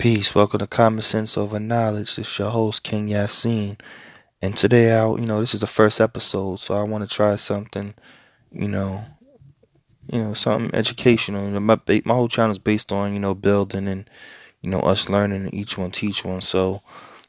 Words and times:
Peace. 0.00 0.34
Welcome 0.34 0.60
to 0.60 0.66
Common 0.66 1.02
Sense 1.02 1.36
Over 1.36 1.60
Knowledge. 1.60 2.16
This 2.16 2.30
is 2.30 2.38
your 2.38 2.48
host, 2.48 2.82
King 2.82 3.08
Yasin. 3.08 3.78
And 4.40 4.56
today, 4.56 4.94
I'll 4.94 5.20
you 5.20 5.26
know, 5.26 5.40
this 5.40 5.52
is 5.52 5.60
the 5.60 5.66
first 5.66 6.00
episode, 6.00 6.58
so 6.58 6.72
I 6.74 6.84
want 6.84 7.06
to 7.06 7.14
try 7.14 7.36
something, 7.36 7.92
you 8.50 8.66
know, 8.66 9.04
you 10.10 10.22
know, 10.22 10.32
something 10.32 10.74
educational. 10.74 11.44
You 11.44 11.50
know, 11.50 11.60
my 11.60 11.78
my 12.06 12.14
whole 12.14 12.28
channel 12.28 12.52
is 12.52 12.58
based 12.58 12.92
on, 12.92 13.12
you 13.12 13.20
know, 13.20 13.34
building 13.34 13.86
and, 13.86 14.08
you 14.62 14.70
know, 14.70 14.80
us 14.80 15.10
learning 15.10 15.42
and 15.42 15.52
each 15.52 15.76
one 15.76 15.90
teach 15.90 16.24
one. 16.24 16.40
So, 16.40 16.80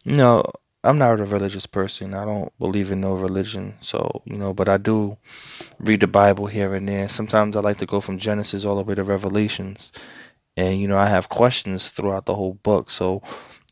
you 0.06 0.16
know, 0.16 0.42
I'm 0.86 0.98
not 0.98 1.20
a 1.20 1.26
religious 1.26 1.66
person. 1.66 2.14
I 2.14 2.24
don't 2.24 2.58
believe 2.58 2.90
in 2.90 3.02
no 3.02 3.16
religion. 3.16 3.74
So, 3.82 4.22
you 4.24 4.38
know, 4.38 4.54
but 4.54 4.70
I 4.70 4.78
do 4.78 5.18
read 5.78 6.00
the 6.00 6.08
Bible 6.08 6.46
here 6.48 6.74
and 6.74 6.88
there. 6.88 7.10
Sometimes 7.10 7.58
I 7.58 7.60
like 7.60 7.80
to 7.80 7.86
go 7.86 8.00
from 8.00 8.18
Genesis 8.18 8.64
all 8.64 8.78
the 8.78 8.84
way 8.84 8.96
to 8.96 9.04
Revelations 9.04 9.92
and 10.58 10.80
you 10.80 10.88
know 10.88 10.98
I 10.98 11.08
have 11.08 11.30
questions 11.30 11.92
throughout 11.92 12.26
the 12.26 12.36
whole 12.36 12.56
book. 12.56 12.90
So 12.90 13.22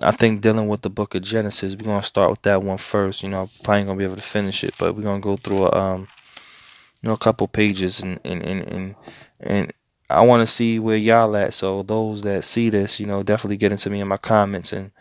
I 0.02 0.12
think 0.12 0.42
dealing 0.42 0.68
with 0.68 0.82
the 0.82 0.90
book 0.90 1.16
of 1.16 1.22
Genesis, 1.22 1.76
we're 1.76 1.86
gonna 1.86 2.04
start 2.04 2.30
with 2.30 2.42
that 2.44 2.64
one 2.64 2.78
first. 2.78 3.24
You 3.24 3.30
know, 3.30 3.42
I'm 3.42 3.50
probably 3.64 3.84
gonna 3.84 3.98
be 3.98 4.06
able 4.06 4.16
to 4.16 4.22
finish 4.22 4.64
it, 4.64 4.74
but 4.78 4.96
we're 4.96 5.04
gonna 5.04 5.20
go 5.20 5.36
through 5.36 5.66
a 5.66 5.72
um, 5.72 6.08
you 7.02 7.08
know, 7.08 7.14
a 7.14 7.18
couple 7.18 7.48
pages 7.48 8.00
and 8.02 8.20
and 8.24 8.42
and 8.44 8.62
and, 8.68 8.96
and 9.40 9.74
I 10.10 10.26
want 10.26 10.42
to 10.42 10.48
see 10.48 10.80
where 10.80 10.98
y'all 10.98 11.36
at. 11.36 11.54
So 11.54 11.84
those 11.84 12.24
that 12.24 12.44
see 12.44 12.70
this, 12.70 13.00
you 13.00 13.06
know, 13.06 13.24
definitely 13.24 13.58
get 13.58 13.72
into 13.72 13.90
me 13.90 14.02
in 14.02 14.08
my 14.08 14.18
comments 14.18 14.74
and 14.74 14.92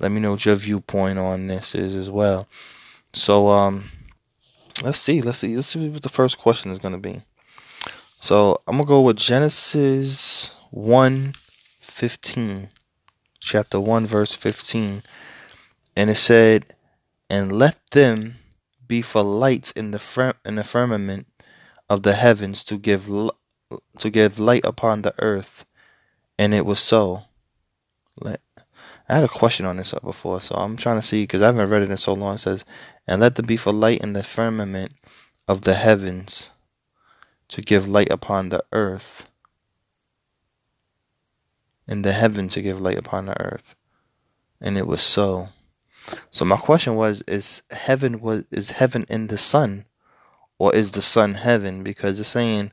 let 0.00 0.10
me 0.10 0.20
know 0.20 0.32
what 0.32 0.44
your 0.44 0.56
viewpoint 0.56 1.18
on 1.18 1.46
this 1.46 1.74
is 1.74 1.94
as 1.94 2.10
well. 2.10 2.48
So 3.12 3.48
um, 3.48 3.90
let's 4.82 4.98
see, 4.98 5.22
let's 5.22 5.38
see, 5.38 5.54
let's 5.56 5.68
see 5.68 5.88
what 5.88 6.02
the 6.02 6.08
first 6.08 6.38
question 6.38 6.70
is 6.70 6.78
gonna 6.78 6.98
be. 6.98 7.22
So 8.20 8.60
I'm 8.66 8.76
gonna 8.76 8.88
go 8.88 9.02
with 9.02 9.16
Genesis 9.16 10.50
1 10.70 11.32
15, 11.80 12.68
chapter 13.40 13.80
1, 13.80 14.06
verse 14.06 14.34
15. 14.34 15.02
And 15.96 16.10
it 16.10 16.16
said, 16.16 16.74
And 17.30 17.52
let 17.52 17.78
them 17.92 18.34
be 18.86 19.00
for 19.00 19.22
lights 19.22 19.70
in 19.70 19.92
the, 19.92 19.98
fir- 19.98 20.34
in 20.44 20.56
the 20.56 20.64
firmament 20.64 21.26
of 21.88 22.02
the 22.02 22.14
heavens 22.14 22.64
to 22.64 22.76
give, 22.76 23.06
to 23.06 24.10
give 24.10 24.38
light 24.38 24.64
upon 24.64 25.02
the 25.02 25.14
earth. 25.20 25.64
And 26.38 26.52
it 26.52 26.66
was 26.66 26.80
so. 26.80 27.22
Let, 28.20 28.40
I 29.08 29.14
had 29.14 29.24
a 29.24 29.28
question 29.28 29.64
on 29.64 29.76
this 29.76 29.94
before, 30.04 30.40
so 30.40 30.56
I'm 30.56 30.76
trying 30.76 31.00
to 31.00 31.06
see 31.06 31.22
because 31.22 31.40
I 31.40 31.46
haven't 31.46 31.70
read 31.70 31.82
it 31.82 31.90
in 31.90 31.96
so 31.96 32.12
long. 32.12 32.34
It 32.34 32.38
says, 32.38 32.64
And 33.06 33.22
let 33.22 33.36
them 33.36 33.46
be 33.46 33.56
for 33.56 33.72
light 33.72 34.02
in 34.02 34.12
the 34.12 34.22
firmament 34.22 34.92
of 35.48 35.62
the 35.62 35.74
heavens 35.74 36.50
to 37.48 37.62
give 37.62 37.88
light 37.88 38.10
upon 38.10 38.48
the 38.48 38.64
earth 38.72 39.26
in 41.88 42.02
the 42.02 42.12
heaven 42.12 42.48
to 42.48 42.62
give 42.62 42.80
light 42.80 42.98
upon 42.98 43.26
the 43.26 43.40
earth. 43.40 43.74
And 44.60 44.76
it 44.76 44.86
was 44.86 45.02
so. 45.02 45.48
So 46.30 46.44
my 46.44 46.56
question 46.56 46.94
was 46.94 47.22
is 47.22 47.62
heaven 47.70 48.20
was 48.20 48.46
is 48.50 48.70
heaven 48.72 49.04
in 49.08 49.26
the 49.26 49.38
sun 49.38 49.86
or 50.58 50.74
is 50.74 50.92
the 50.92 51.02
sun 51.02 51.34
heaven 51.34 51.82
because 51.82 52.20
it's 52.20 52.28
saying 52.28 52.72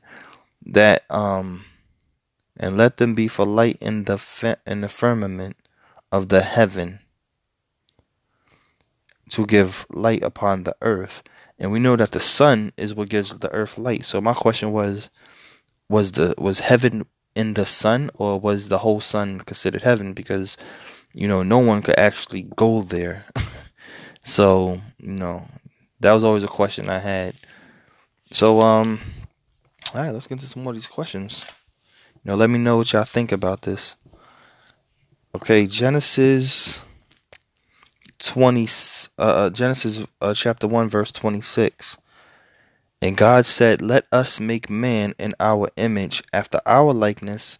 that 0.66 1.02
um 1.10 1.64
and 2.56 2.76
let 2.76 2.98
them 2.98 3.14
be 3.14 3.26
for 3.26 3.44
light 3.44 3.76
in 3.80 4.04
the 4.04 4.58
in 4.66 4.80
the 4.82 4.88
firmament 4.88 5.56
of 6.12 6.28
the 6.28 6.42
heaven 6.42 7.00
to 9.30 9.46
give 9.46 9.86
light 9.90 10.22
upon 10.22 10.62
the 10.62 10.76
earth. 10.80 11.22
And 11.58 11.72
we 11.72 11.80
know 11.80 11.96
that 11.96 12.12
the 12.12 12.20
sun 12.20 12.72
is 12.76 12.94
what 12.94 13.08
gives 13.08 13.38
the 13.38 13.52
earth 13.52 13.78
light. 13.78 14.04
So 14.04 14.20
my 14.20 14.34
question 14.34 14.72
was 14.72 15.10
was 15.88 16.12
the 16.12 16.34
was 16.38 16.60
heaven 16.60 17.06
in 17.34 17.54
the 17.54 17.66
sun, 17.66 18.10
or 18.14 18.38
was 18.38 18.68
the 18.68 18.78
whole 18.78 19.00
sun 19.00 19.40
considered 19.40 19.82
heaven? 19.82 20.12
Because 20.12 20.56
you 21.12 21.28
know 21.28 21.42
no 21.42 21.58
one 21.58 21.82
could 21.82 21.98
actually 21.98 22.42
go 22.56 22.82
there. 22.82 23.24
so 24.24 24.78
you 24.98 25.12
know 25.12 25.46
that 26.00 26.12
was 26.12 26.24
always 26.24 26.44
a 26.44 26.48
question 26.48 26.88
I 26.88 26.98
had. 26.98 27.34
So 28.30 28.60
um, 28.60 29.00
all 29.94 30.02
right, 30.02 30.10
let's 30.10 30.26
get 30.26 30.34
into 30.34 30.46
some 30.46 30.62
more 30.62 30.72
of 30.72 30.76
these 30.76 30.86
questions. 30.86 31.46
You 32.22 32.30
know, 32.30 32.36
let 32.36 32.50
me 32.50 32.58
know 32.58 32.78
what 32.78 32.92
y'all 32.92 33.04
think 33.04 33.32
about 33.32 33.62
this. 33.62 33.96
Okay, 35.34 35.66
Genesis 35.66 36.80
20 38.20 38.68
uh, 39.18 39.22
uh, 39.22 39.50
Genesis 39.50 40.06
uh, 40.20 40.32
chapter 40.32 40.66
1 40.66 40.88
verse 40.88 41.12
26 41.12 41.98
and 43.04 43.18
God 43.18 43.44
said, 43.44 43.82
Let 43.82 44.06
us 44.10 44.40
make 44.40 44.70
man 44.70 45.14
in 45.18 45.34
our 45.38 45.68
image, 45.76 46.22
after 46.32 46.58
our 46.64 46.94
likeness, 46.94 47.58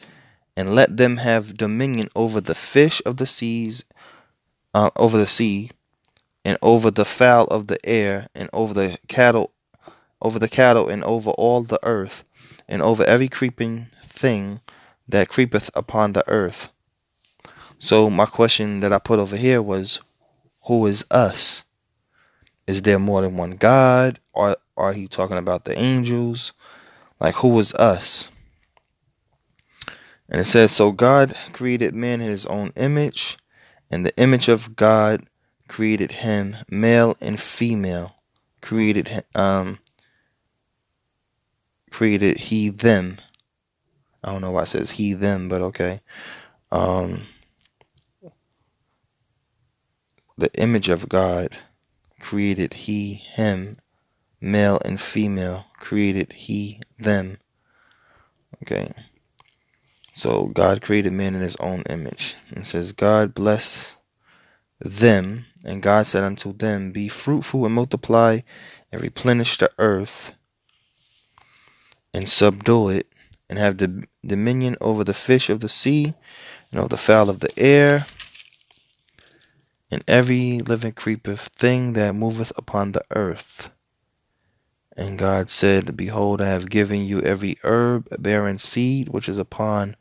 and 0.56 0.74
let 0.74 0.96
them 0.96 1.18
have 1.18 1.58
dominion 1.58 2.08
over 2.16 2.40
the 2.40 2.54
fish 2.54 3.02
of 3.04 3.18
the 3.18 3.26
seas, 3.26 3.84
uh, 4.72 4.88
over 4.96 5.18
the 5.18 5.26
sea, 5.26 5.70
and 6.46 6.56
over 6.62 6.90
the 6.90 7.04
fowl 7.04 7.44
of 7.48 7.66
the 7.66 7.78
air, 7.84 8.28
and 8.34 8.48
over 8.54 8.72
the 8.72 8.96
cattle, 9.06 9.52
over 10.22 10.38
the 10.38 10.48
cattle, 10.48 10.88
and 10.88 11.04
over 11.04 11.32
all 11.32 11.62
the 11.62 11.80
earth, 11.82 12.24
and 12.66 12.80
over 12.80 13.04
every 13.04 13.28
creeping 13.28 13.88
thing 14.06 14.62
that 15.06 15.28
creepeth 15.28 15.70
upon 15.74 16.14
the 16.14 16.26
earth. 16.26 16.70
So 17.78 18.08
my 18.08 18.24
question 18.24 18.80
that 18.80 18.94
I 18.94 18.98
put 18.98 19.18
over 19.18 19.36
here 19.36 19.60
was, 19.60 20.00
who 20.68 20.86
is 20.86 21.04
us? 21.10 21.64
Is 22.66 22.82
there 22.82 22.98
more 22.98 23.22
than 23.22 23.36
one 23.36 23.52
God? 23.52 24.20
Or 24.32 24.56
are 24.76 24.92
he 24.92 25.06
talking 25.06 25.36
about 25.36 25.64
the 25.64 25.78
angels? 25.78 26.52
Like, 27.20 27.36
who 27.36 27.48
was 27.48 27.74
us? 27.74 28.28
And 30.28 30.40
it 30.40 30.44
says, 30.44 30.72
So 30.72 30.90
God 30.92 31.34
created 31.52 31.94
man 31.94 32.20
in 32.20 32.30
his 32.30 32.46
own 32.46 32.72
image, 32.76 33.36
and 33.90 34.04
the 34.04 34.16
image 34.16 34.48
of 34.48 34.74
God 34.74 35.26
created 35.68 36.12
him, 36.12 36.56
male 36.70 37.16
and 37.20 37.38
female. 37.38 38.16
Created 38.60 39.24
um 39.34 39.78
created 41.90 42.38
he 42.38 42.70
them. 42.70 43.18
I 44.22 44.32
don't 44.32 44.40
know 44.40 44.50
why 44.50 44.62
it 44.62 44.68
says 44.68 44.92
he 44.92 45.12
them, 45.12 45.48
but 45.50 45.60
okay. 45.60 46.00
Um 46.72 47.26
the 50.38 50.52
image 50.54 50.88
of 50.88 51.08
God 51.08 51.58
created 52.24 52.72
he 52.72 53.12
him 53.12 53.76
male 54.40 54.78
and 54.82 54.98
female 54.98 55.66
created 55.78 56.32
he 56.32 56.80
them. 56.98 57.36
Okay. 58.62 58.90
So 60.14 60.46
God 60.46 60.80
created 60.80 61.12
man 61.12 61.34
in 61.34 61.42
his 61.42 61.56
own 61.56 61.82
image. 61.90 62.34
And 62.50 62.66
says, 62.66 62.92
God 62.92 63.34
bless 63.34 63.98
them, 64.80 65.44
and 65.64 65.82
God 65.82 66.06
said 66.06 66.24
unto 66.24 66.54
them, 66.54 66.92
Be 66.92 67.08
fruitful 67.08 67.66
and 67.66 67.74
multiply 67.74 68.40
and 68.90 69.02
replenish 69.02 69.58
the 69.58 69.70
earth 69.78 70.32
and 72.14 72.28
subdue 72.28 72.88
it, 72.88 73.12
and 73.50 73.58
have 73.58 73.76
the 73.76 74.06
dominion 74.24 74.76
over 74.80 75.04
the 75.04 75.12
fish 75.12 75.50
of 75.50 75.60
the 75.60 75.68
sea, 75.68 76.14
and 76.70 76.80
over 76.80 76.88
the 76.88 76.96
fowl 76.96 77.28
of 77.28 77.40
the 77.40 77.52
air, 77.58 78.06
and 79.90 80.04
every 80.08 80.60
living 80.60 80.92
creeping 80.92 81.36
thing 81.36 81.92
that 81.94 82.14
moveth 82.14 82.52
upon 82.56 82.92
the 82.92 83.04
earth. 83.10 83.70
And 84.96 85.18
God 85.18 85.50
said, 85.50 85.96
Behold, 85.96 86.40
I 86.40 86.46
have 86.46 86.70
given 86.70 87.04
you 87.04 87.20
every 87.20 87.58
herb 87.64 88.08
bearing 88.18 88.58
seed 88.58 89.08
which 89.08 89.28
is 89.28 89.38
upon 89.38 89.96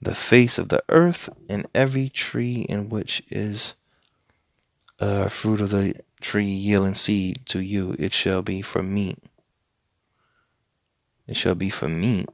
the 0.00 0.14
face 0.14 0.58
of 0.58 0.68
the 0.68 0.82
earth, 0.88 1.28
and 1.48 1.66
every 1.74 2.08
tree 2.08 2.62
in 2.68 2.88
which 2.88 3.22
is 3.30 3.74
uh, 5.00 5.28
fruit 5.28 5.60
of 5.60 5.70
the 5.70 5.94
tree 6.20 6.44
yielding 6.44 6.94
seed 6.94 7.40
to 7.46 7.60
you, 7.60 7.96
it 7.98 8.12
shall 8.12 8.42
be 8.42 8.62
for 8.62 8.82
meat. 8.82 9.18
It 11.26 11.36
shall 11.36 11.54
be 11.54 11.70
for 11.70 11.88
meat. 11.88 12.28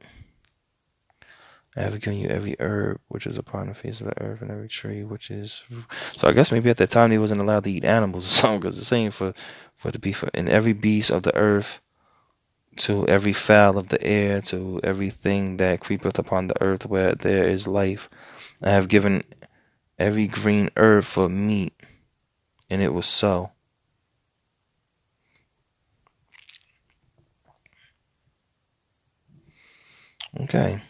I 1.75 1.81
have 1.81 1.99
given 1.99 2.19
you 2.19 2.29
every 2.29 2.55
herb 2.59 3.01
which 3.09 3.27
is 3.27 3.37
upon 3.37 3.67
the 3.67 3.73
face 3.73 3.99
of 3.99 4.07
the 4.07 4.21
earth, 4.23 4.41
and 4.41 4.49
every 4.49 4.69
tree 4.69 5.03
which 5.03 5.29
is. 5.29 5.63
So 6.03 6.27
I 6.27 6.31
guess 6.33 6.51
maybe 6.51 6.69
at 6.69 6.77
that 6.77 6.89
time 6.89 7.09
they 7.09 7.17
wasn't 7.17 7.41
allowed 7.41 7.65
to 7.65 7.71
eat 7.71 7.83
animals 7.83 8.25
or 8.27 8.29
something, 8.31 8.61
because 8.61 8.77
it's 8.77 8.87
saying 8.87 9.11
for 9.11 9.33
for 9.75 9.91
the 9.91 9.99
beef 9.99 10.23
and 10.33 10.47
every 10.47 10.73
beast 10.73 11.11
of 11.11 11.23
the 11.23 11.35
earth 11.35 11.81
to 12.77 13.07
every 13.07 13.33
fowl 13.33 13.77
of 13.77 13.89
the 13.89 14.03
air, 14.05 14.41
to 14.41 14.79
everything 14.83 15.57
that 15.57 15.79
creepeth 15.79 16.19
upon 16.19 16.47
the 16.47 16.61
earth 16.61 16.85
where 16.85 17.15
there 17.15 17.47
is 17.47 17.67
life. 17.67 18.09
I 18.61 18.71
have 18.71 18.87
given 18.87 19.23
every 19.97 20.27
green 20.27 20.69
herb 20.77 21.03
for 21.03 21.29
meat, 21.29 21.73
and 22.69 22.81
it 22.81 22.93
was 22.93 23.05
so. 23.05 23.51
Okay. 30.41 30.81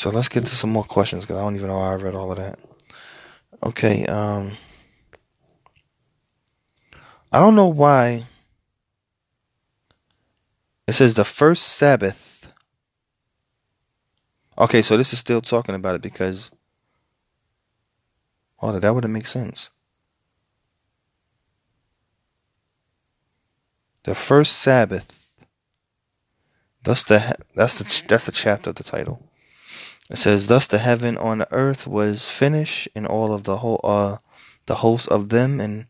So 0.00 0.08
let's 0.08 0.30
get 0.30 0.46
to 0.46 0.56
some 0.56 0.70
more 0.70 0.82
questions 0.82 1.26
because 1.26 1.36
I 1.36 1.42
don't 1.42 1.56
even 1.56 1.68
know 1.68 1.78
how 1.78 1.90
I 1.90 1.94
read 1.96 2.14
all 2.14 2.32
of 2.32 2.38
that. 2.38 2.58
Okay, 3.62 4.06
um 4.06 4.56
I 7.30 7.38
don't 7.38 7.54
know 7.54 7.66
why 7.66 8.24
it 10.88 10.94
says 10.94 11.12
the 11.12 11.24
first 11.26 11.64
Sabbath. 11.64 12.48
Okay, 14.56 14.80
so 14.80 14.96
this 14.96 15.12
is 15.12 15.18
still 15.18 15.42
talking 15.42 15.74
about 15.74 15.96
it 15.96 16.00
because 16.00 16.50
on, 18.60 18.80
that 18.80 18.94
wouldn't 18.94 19.12
make 19.12 19.26
sense. 19.26 19.68
The 24.04 24.14
first 24.14 24.60
Sabbath. 24.60 25.12
Thus 26.84 27.04
the 27.04 27.36
that's 27.54 27.74
the 27.74 28.04
that's 28.08 28.24
the 28.24 28.32
chapter 28.32 28.70
of 28.70 28.76
the 28.76 28.82
title. 28.82 29.29
It 30.10 30.18
says, 30.18 30.48
"Thus 30.48 30.66
the 30.66 30.78
heaven 30.78 31.16
on 31.16 31.38
the 31.38 31.52
earth 31.52 31.86
was 31.86 32.28
finished, 32.28 32.88
and 32.94 33.06
all 33.06 33.32
of 33.32 33.44
the 33.44 33.58
whole 33.58 33.80
uh 33.84 34.18
the 34.66 34.76
host 34.76 35.08
of 35.08 35.28
them, 35.30 35.60
and 35.60 35.86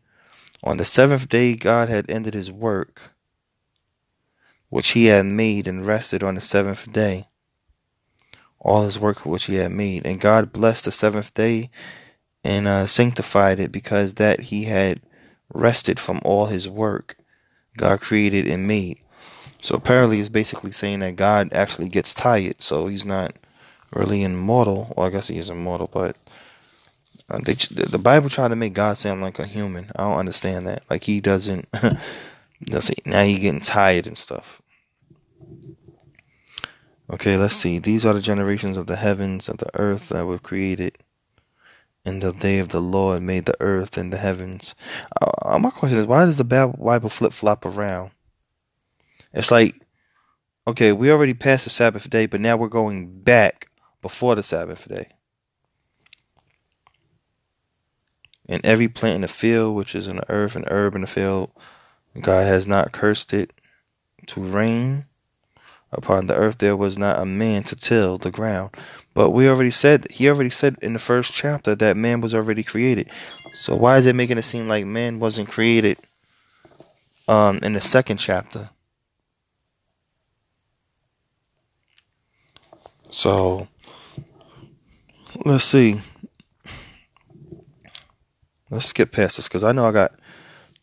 on 0.63 0.77
the 0.77 0.85
seventh 0.85 1.27
day 1.27 1.55
God 1.55 1.89
had 1.89 2.09
ended 2.09 2.33
His 2.33 2.51
work, 2.51 3.13
which 4.69 4.89
He 4.89 5.05
had 5.05 5.25
made, 5.25 5.67
and 5.67 5.85
rested 5.85 6.23
on 6.23 6.35
the 6.35 6.41
seventh 6.41 6.91
day." 6.93 7.27
all 8.63 8.83
his 8.83 8.99
work 8.99 9.25
which 9.25 9.45
he 9.45 9.55
had 9.55 9.71
made. 9.71 10.05
And 10.05 10.21
God 10.21 10.53
blessed 10.53 10.85
the 10.85 10.91
seventh 10.91 11.33
day 11.33 11.69
and 12.43 12.67
uh, 12.67 12.85
sanctified 12.85 13.59
it 13.59 13.71
because 13.71 14.15
that 14.15 14.39
he 14.39 14.65
had 14.65 15.01
rested 15.53 15.99
from 15.99 16.21
all 16.23 16.45
his 16.45 16.69
work 16.69 17.17
God 17.77 18.01
created 18.01 18.47
and 18.47 18.67
made. 18.67 18.99
So 19.61 19.75
apparently, 19.75 20.19
it's 20.19 20.29
basically 20.29 20.71
saying 20.71 20.99
that 20.99 21.15
God 21.15 21.53
actually 21.53 21.89
gets 21.89 22.13
tired, 22.13 22.61
so 22.61 22.87
he's 22.87 23.05
not 23.05 23.37
really 23.93 24.23
immortal. 24.23 24.93
Well, 24.95 25.07
I 25.07 25.09
guess 25.09 25.27
he 25.27 25.37
is 25.37 25.49
immortal, 25.49 25.89
but 25.91 26.15
uh, 27.29 27.39
they, 27.43 27.53
the 27.53 27.99
Bible 27.99 28.29
tried 28.29 28.49
to 28.49 28.55
make 28.55 28.73
God 28.73 28.97
sound 28.97 29.21
like 29.21 29.39
a 29.39 29.47
human. 29.47 29.91
I 29.95 30.03
don't 30.03 30.19
understand 30.19 30.67
that. 30.67 30.83
Like 30.89 31.03
he 31.03 31.21
doesn't. 31.21 31.67
let's 32.69 32.87
see. 32.87 32.95
now 33.05 33.23
he 33.23 33.39
getting 33.39 33.61
tired 33.61 34.07
and 34.07 34.17
stuff. 34.17 34.61
Okay, 37.11 37.35
let's 37.35 37.55
see. 37.55 37.79
These 37.79 38.05
are 38.05 38.13
the 38.13 38.21
generations 38.21 38.77
of 38.77 38.87
the 38.87 38.95
heavens 38.95 39.49
of 39.49 39.57
the 39.57 39.69
earth 39.73 40.09
that 40.09 40.25
were 40.25 40.39
created 40.39 40.97
in 42.05 42.19
the 42.19 42.31
day 42.33 42.59
of 42.59 42.69
the 42.69 42.81
Lord 42.81 43.21
made 43.21 43.45
the 43.45 43.57
earth 43.59 43.97
and 43.97 44.11
the 44.11 44.17
heavens. 44.17 44.75
Uh, 45.21 45.59
my 45.59 45.69
question 45.69 45.97
is, 45.97 46.07
why 46.07 46.25
does 46.25 46.37
the 46.37 46.43
Bible 46.43 47.09
flip 47.09 47.33
flop 47.33 47.65
around? 47.65 48.11
It's 49.33 49.51
like, 49.51 49.75
okay, 50.67 50.91
we 50.91 51.11
already 51.11 51.33
passed 51.33 51.65
the 51.65 51.69
Sabbath 51.69 52.09
day, 52.09 52.25
but 52.25 52.41
now 52.41 52.57
we're 52.57 52.69
going 52.69 53.21
back 53.21 53.69
before 54.01 54.35
the 54.35 54.43
Sabbath 54.43 54.87
day. 54.87 55.09
And 58.47 58.65
every 58.65 58.87
plant 58.87 59.15
in 59.15 59.21
the 59.21 59.27
field, 59.27 59.75
which 59.75 59.95
is 59.95 60.07
in 60.07 60.17
the 60.17 60.29
earth 60.29 60.55
and 60.55 60.65
herb 60.67 60.95
in 60.95 61.01
the 61.01 61.07
field, 61.07 61.51
God 62.19 62.45
has 62.47 62.67
not 62.67 62.91
cursed 62.91 63.33
it 63.33 63.53
to 64.27 64.41
rain 64.41 65.05
upon 65.91 66.27
the 66.27 66.35
earth. 66.35 66.57
There 66.57 66.75
was 66.75 66.97
not 66.97 67.19
a 67.19 67.25
man 67.25 67.63
to 67.63 67.75
till 67.75 68.17
the 68.17 68.31
ground. 68.31 68.75
But 69.13 69.31
we 69.31 69.47
already 69.47 69.71
said 69.71 70.09
he 70.11 70.29
already 70.29 70.49
said 70.49 70.77
in 70.81 70.93
the 70.93 70.99
first 70.99 71.33
chapter 71.33 71.75
that 71.75 71.97
man 71.97 72.21
was 72.21 72.33
already 72.33 72.63
created. 72.63 73.09
So 73.53 73.75
why 73.75 73.97
is 73.97 74.05
it 74.05 74.15
making 74.15 74.37
it 74.37 74.43
seem 74.43 74.67
like 74.67 74.85
man 74.85 75.19
wasn't 75.19 75.49
created 75.49 75.97
um 77.27 77.59
in 77.61 77.73
the 77.73 77.81
second 77.81 78.17
chapter? 78.17 78.69
So 83.09 83.67
let's 85.45 85.63
see. 85.63 86.01
Let's 88.69 88.85
skip 88.85 89.11
past 89.11 89.37
this 89.37 89.47
because 89.47 89.63
I 89.63 89.73
know 89.73 89.85
I 89.85 89.91
got 89.91 90.15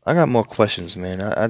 I 0.04 0.14
got 0.14 0.28
more 0.28 0.44
questions, 0.44 0.96
man. 0.96 1.20
I, 1.20 1.44
I 1.44 1.48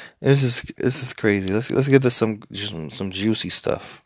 this 0.20 0.42
is 0.42 0.62
this 0.76 1.02
is 1.02 1.12
crazy. 1.12 1.52
Let's 1.52 1.70
let's 1.70 1.88
get 1.88 2.02
to 2.02 2.10
some 2.10 2.42
some 2.50 3.10
juicy 3.10 3.48
stuff. 3.48 4.02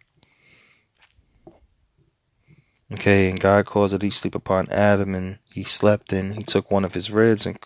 Okay, 2.92 3.28
and 3.28 3.40
God 3.40 3.66
caused 3.66 3.94
a 3.94 3.98
deep 3.98 4.12
sleep 4.12 4.36
upon 4.36 4.70
Adam, 4.70 5.14
and 5.14 5.40
he 5.52 5.64
slept, 5.64 6.12
and 6.12 6.34
he 6.34 6.44
took 6.44 6.70
one 6.70 6.84
of 6.84 6.94
his 6.94 7.10
ribs 7.10 7.44
and 7.44 7.58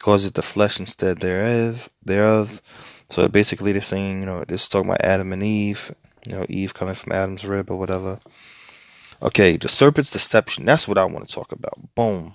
caused 0.00 0.26
it 0.26 0.34
the 0.34 0.42
flesh 0.42 0.80
instead 0.80 1.20
thereof. 1.20 1.88
Thereof. 2.04 2.60
So 3.08 3.28
basically, 3.28 3.72
they're 3.72 3.82
saying, 3.82 4.20
you 4.20 4.26
know, 4.26 4.44
this 4.44 4.64
is 4.64 4.68
talking 4.68 4.90
about 4.90 5.04
Adam 5.04 5.32
and 5.32 5.42
Eve. 5.42 5.94
You 6.26 6.32
know, 6.32 6.46
Eve 6.48 6.74
coming 6.74 6.94
from 6.94 7.12
Adam's 7.12 7.44
rib 7.44 7.70
or 7.70 7.78
whatever. 7.78 8.18
Okay, 9.20 9.56
the 9.56 9.68
serpent's 9.68 10.12
deception. 10.12 10.64
That's 10.64 10.86
what 10.86 10.98
I 10.98 11.04
want 11.04 11.28
to 11.28 11.34
talk 11.34 11.50
about. 11.52 11.94
Boom. 11.94 12.32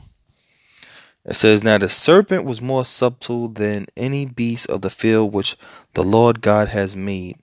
It 1.26 1.36
says, 1.36 1.64
Now 1.64 1.78
the 1.78 1.88
serpent 1.88 2.44
was 2.44 2.62
more 2.62 2.84
subtle 2.84 3.48
than 3.48 3.86
any 3.96 4.26
beast 4.26 4.70
of 4.70 4.82
the 4.82 4.90
field 4.90 5.34
which 5.34 5.56
the 5.94 6.04
Lord 6.04 6.42
God 6.42 6.68
has 6.70 6.96
made. 6.96 7.38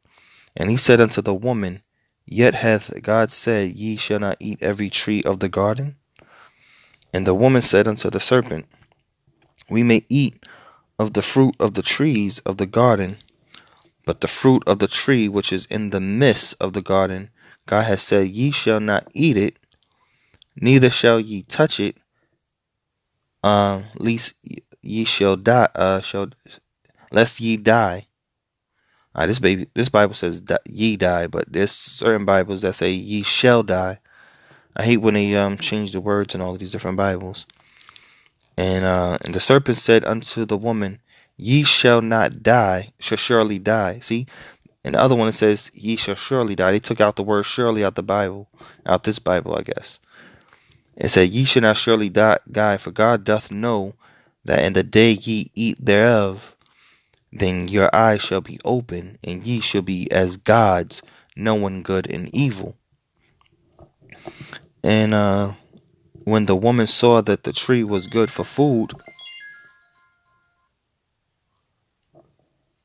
And 0.54 0.68
he 0.68 0.76
said 0.76 1.00
unto 1.00 1.22
the 1.22 1.34
woman, 1.34 1.82
Yet 2.26 2.54
hath 2.54 2.92
God 3.02 3.32
said, 3.32 3.72
Ye 3.72 3.96
shall 3.96 4.18
not 4.18 4.36
eat 4.40 4.62
every 4.62 4.90
tree 4.90 5.22
of 5.22 5.40
the 5.40 5.48
garden? 5.48 5.96
And 7.14 7.26
the 7.26 7.34
woman 7.34 7.62
said 7.62 7.88
unto 7.88 8.10
the 8.10 8.20
serpent, 8.20 8.66
We 9.70 9.82
may 9.82 10.04
eat 10.10 10.44
of 10.98 11.14
the 11.14 11.22
fruit 11.22 11.54
of 11.58 11.72
the 11.74 11.82
trees 11.82 12.40
of 12.40 12.58
the 12.58 12.66
garden, 12.66 13.16
but 14.04 14.20
the 14.20 14.28
fruit 14.28 14.62
of 14.66 14.78
the 14.78 14.86
tree 14.86 15.28
which 15.28 15.52
is 15.52 15.64
in 15.66 15.90
the 15.90 16.00
midst 16.00 16.54
of 16.60 16.74
the 16.74 16.82
garden, 16.82 17.30
God 17.70 17.82
has 17.82 18.02
said, 18.02 18.26
Ye 18.26 18.50
shall 18.50 18.80
not 18.80 19.06
eat 19.14 19.36
it, 19.36 19.56
neither 20.56 20.90
shall 20.90 21.20
ye 21.20 21.42
touch 21.42 21.78
it, 21.78 21.96
uh, 23.44 23.82
lest 23.94 24.34
ye 24.82 25.04
shall 25.04 25.36
die, 25.36 25.68
uh, 25.76 26.00
shall, 26.00 26.30
lest 27.12 27.38
ye 27.38 27.56
die. 27.56 28.08
Uh, 29.14 29.26
this 29.28 29.38
baby, 29.38 29.68
this 29.74 29.88
Bible 29.88 30.14
says 30.14 30.42
ye 30.68 30.96
die, 30.96 31.28
but 31.28 31.44
there's 31.52 31.70
certain 31.70 32.24
Bibles 32.24 32.62
that 32.62 32.74
say 32.74 32.90
ye 32.90 33.22
shall 33.22 33.62
die. 33.62 34.00
I 34.74 34.82
hate 34.82 34.96
when 34.96 35.14
they 35.14 35.36
um 35.36 35.56
change 35.56 35.92
the 35.92 36.00
words 36.00 36.34
in 36.34 36.40
all 36.40 36.56
these 36.56 36.72
different 36.72 36.96
Bibles. 36.96 37.46
And 38.56 38.84
uh, 38.84 39.18
and 39.24 39.32
the 39.32 39.38
serpent 39.40 39.78
said 39.78 40.04
unto 40.04 40.44
the 40.44 40.56
woman, 40.56 40.98
Ye 41.36 41.62
shall 41.62 42.02
not 42.02 42.42
die, 42.42 42.92
shall 42.98 43.16
surely 43.16 43.60
die. 43.60 44.00
See, 44.00 44.26
and 44.84 44.94
the 44.94 45.00
other 45.00 45.14
one 45.14 45.28
it 45.28 45.32
says, 45.32 45.70
Ye 45.74 45.96
shall 45.96 46.14
surely 46.14 46.54
die. 46.54 46.72
They 46.72 46.78
took 46.78 47.00
out 47.00 47.16
the 47.16 47.22
word 47.22 47.44
surely 47.44 47.84
out 47.84 47.96
the 47.96 48.02
Bible, 48.02 48.48
out 48.86 49.04
this 49.04 49.18
Bible, 49.18 49.54
I 49.54 49.62
guess. 49.62 49.98
It 50.96 51.08
said, 51.08 51.30
Ye 51.30 51.44
shall 51.44 51.62
not 51.62 51.76
surely 51.76 52.08
die, 52.08 52.76
for 52.78 52.90
God 52.90 53.24
doth 53.24 53.50
know 53.50 53.94
that 54.44 54.64
in 54.64 54.72
the 54.72 54.82
day 54.82 55.12
ye 55.12 55.50
eat 55.54 55.84
thereof, 55.84 56.56
then 57.32 57.68
your 57.68 57.94
eyes 57.94 58.22
shall 58.22 58.40
be 58.40 58.58
open, 58.64 59.18
and 59.22 59.46
ye 59.46 59.60
shall 59.60 59.82
be 59.82 60.10
as 60.10 60.36
gods, 60.36 61.02
knowing 61.36 61.82
good 61.82 62.10
and 62.10 62.34
evil. 62.34 62.76
And 64.82 65.12
uh, 65.14 65.54
when 66.24 66.46
the 66.46 66.56
woman 66.56 66.86
saw 66.86 67.20
that 67.22 67.44
the 67.44 67.52
tree 67.52 67.84
was 67.84 68.06
good 68.06 68.30
for 68.30 68.44
food, 68.44 68.90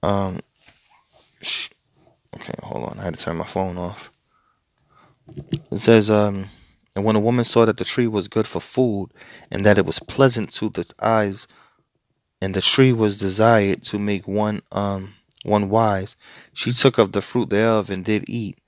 um, 0.04 0.40
sh- 1.42 1.70
okay, 2.36 2.54
hold 2.64 2.90
on, 2.90 3.00
I 3.00 3.04
had 3.04 3.16
to 3.16 3.22
turn 3.22 3.38
my 3.38 3.46
phone 3.46 3.78
off. 3.78 4.12
It 5.72 5.78
says, 5.78 6.10
um, 6.10 6.50
and 6.96 7.04
when 7.04 7.16
a 7.16 7.20
woman 7.20 7.46
saw 7.46 7.66
that 7.66 7.78
the 7.78 7.86
tree 7.86 8.08
was 8.08 8.28
good 8.28 8.48
for 8.48 8.62
food, 8.62 9.10
and 9.52 9.66
that 9.66 9.78
it 9.78 9.86
was 9.86 10.00
pleasant 10.00 10.52
to 10.54 10.70
the 10.70 10.86
eyes 11.02 11.48
and 12.42 12.54
the 12.54 12.62
tree 12.62 12.94
was 12.94 13.18
desired 13.18 13.84
to 13.84 13.98
make 14.00 14.28
one 14.28 14.62
um 14.72 15.14
one 15.44 15.70
wise. 15.70 16.16
She 16.54 16.72
took 16.74 16.98
of 16.98 17.12
the 17.12 17.22
fruit 17.22 17.50
thereof 17.50 17.90
and 17.90 18.04
did 18.04 18.26
eat, 18.28 18.60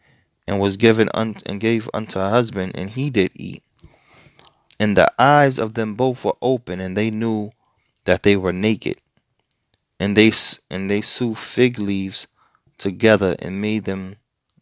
and 0.48 0.60
was 0.60 0.78
given 0.78 1.10
un- 1.14 1.38
and 1.46 1.60
gave 1.60 1.90
unto 1.94 2.20
her 2.20 2.30
husband, 2.30 2.74
and 2.76 2.90
he 2.90 3.10
did 3.10 3.32
eat. 3.36 3.64
And 4.80 4.96
the 4.96 5.12
eyes 5.20 5.58
of 5.58 5.74
them 5.74 5.96
both 5.96 6.24
were 6.24 6.38
open, 6.42 6.80
and 6.80 6.96
they 6.96 7.10
knew 7.10 7.52
that 8.06 8.24
they 8.24 8.36
were 8.38 8.54
naked. 8.54 8.98
And 10.00 10.16
they 10.16 10.32
and 10.70 10.90
they 10.90 11.02
sewed 11.02 11.38
fig 11.38 11.80
leaves 11.80 12.28
together 12.78 13.36
and 13.40 13.62
made 13.62 13.86
them 13.86 14.18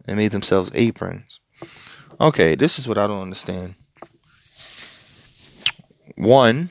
and 0.05 0.17
made 0.17 0.31
themselves 0.31 0.71
aprons. 0.73 1.39
Okay, 2.19 2.55
this 2.55 2.79
is 2.79 2.87
what 2.87 2.97
I 2.97 3.07
don't 3.07 3.21
understand. 3.21 3.75
One, 6.15 6.69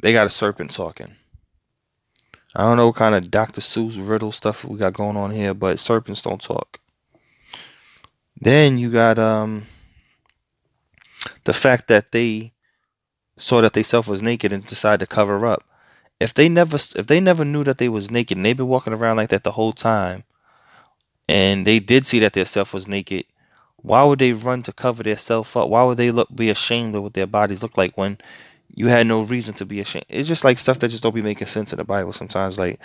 they 0.00 0.12
got 0.12 0.26
a 0.26 0.30
serpent 0.30 0.72
talking. 0.72 1.16
I 2.54 2.62
don't 2.62 2.78
know 2.78 2.86
what 2.86 2.96
kind 2.96 3.14
of 3.14 3.30
Dr. 3.30 3.60
Seuss 3.60 3.96
riddle 3.98 4.32
stuff 4.32 4.64
we 4.64 4.78
got 4.78 4.94
going 4.94 5.16
on 5.16 5.30
here, 5.30 5.52
but 5.52 5.78
serpents 5.78 6.22
don't 6.22 6.40
talk. 6.40 6.80
Then 8.40 8.78
you 8.78 8.90
got 8.90 9.18
um 9.18 9.66
the 11.44 11.52
fact 11.52 11.88
that 11.88 12.12
they 12.12 12.52
saw 13.36 13.60
that 13.60 13.74
they 13.74 13.82
self 13.82 14.08
was 14.08 14.22
naked 14.22 14.52
and 14.52 14.64
decided 14.64 15.00
to 15.00 15.14
cover 15.14 15.44
up. 15.44 15.64
If 16.18 16.34
they 16.34 16.48
never 16.48 16.76
if 16.76 17.06
they 17.06 17.20
never 17.20 17.44
knew 17.44 17.64
that 17.64 17.78
they 17.78 17.88
was 17.88 18.10
naked 18.10 18.36
and 18.38 18.44
they've 18.44 18.56
been 18.56 18.68
walking 18.68 18.92
around 18.92 19.16
like 19.16 19.30
that 19.30 19.44
the 19.44 19.52
whole 19.52 19.72
time, 19.72 20.24
and 21.28 21.66
they 21.66 21.78
did 21.78 22.06
see 22.06 22.18
that 22.20 22.32
their 22.32 22.44
self 22.44 22.72
was 22.72 22.88
naked, 22.88 23.24
why 23.76 24.02
would 24.04 24.18
they 24.18 24.32
run 24.32 24.62
to 24.62 24.72
cover 24.72 25.02
their 25.02 25.18
self 25.18 25.56
up? 25.56 25.68
Why 25.68 25.84
would 25.84 25.98
they 25.98 26.10
look 26.10 26.34
be 26.34 26.50
ashamed 26.50 26.94
of 26.94 27.02
what 27.02 27.14
their 27.14 27.26
bodies 27.26 27.62
look 27.62 27.76
like 27.76 27.96
when 27.98 28.18
you 28.74 28.88
had 28.88 29.06
no 29.06 29.22
reason 29.22 29.54
to 29.54 29.66
be 29.66 29.80
ashamed. 29.80 30.06
It's 30.08 30.28
just 30.28 30.44
like 30.44 30.58
stuff 30.58 30.78
that 30.80 30.90
just 30.90 31.02
don't 31.02 31.14
be 31.14 31.22
making 31.22 31.46
sense 31.48 31.72
in 31.72 31.78
the 31.78 31.84
Bible 31.84 32.12
sometimes. 32.12 32.58
Like 32.58 32.78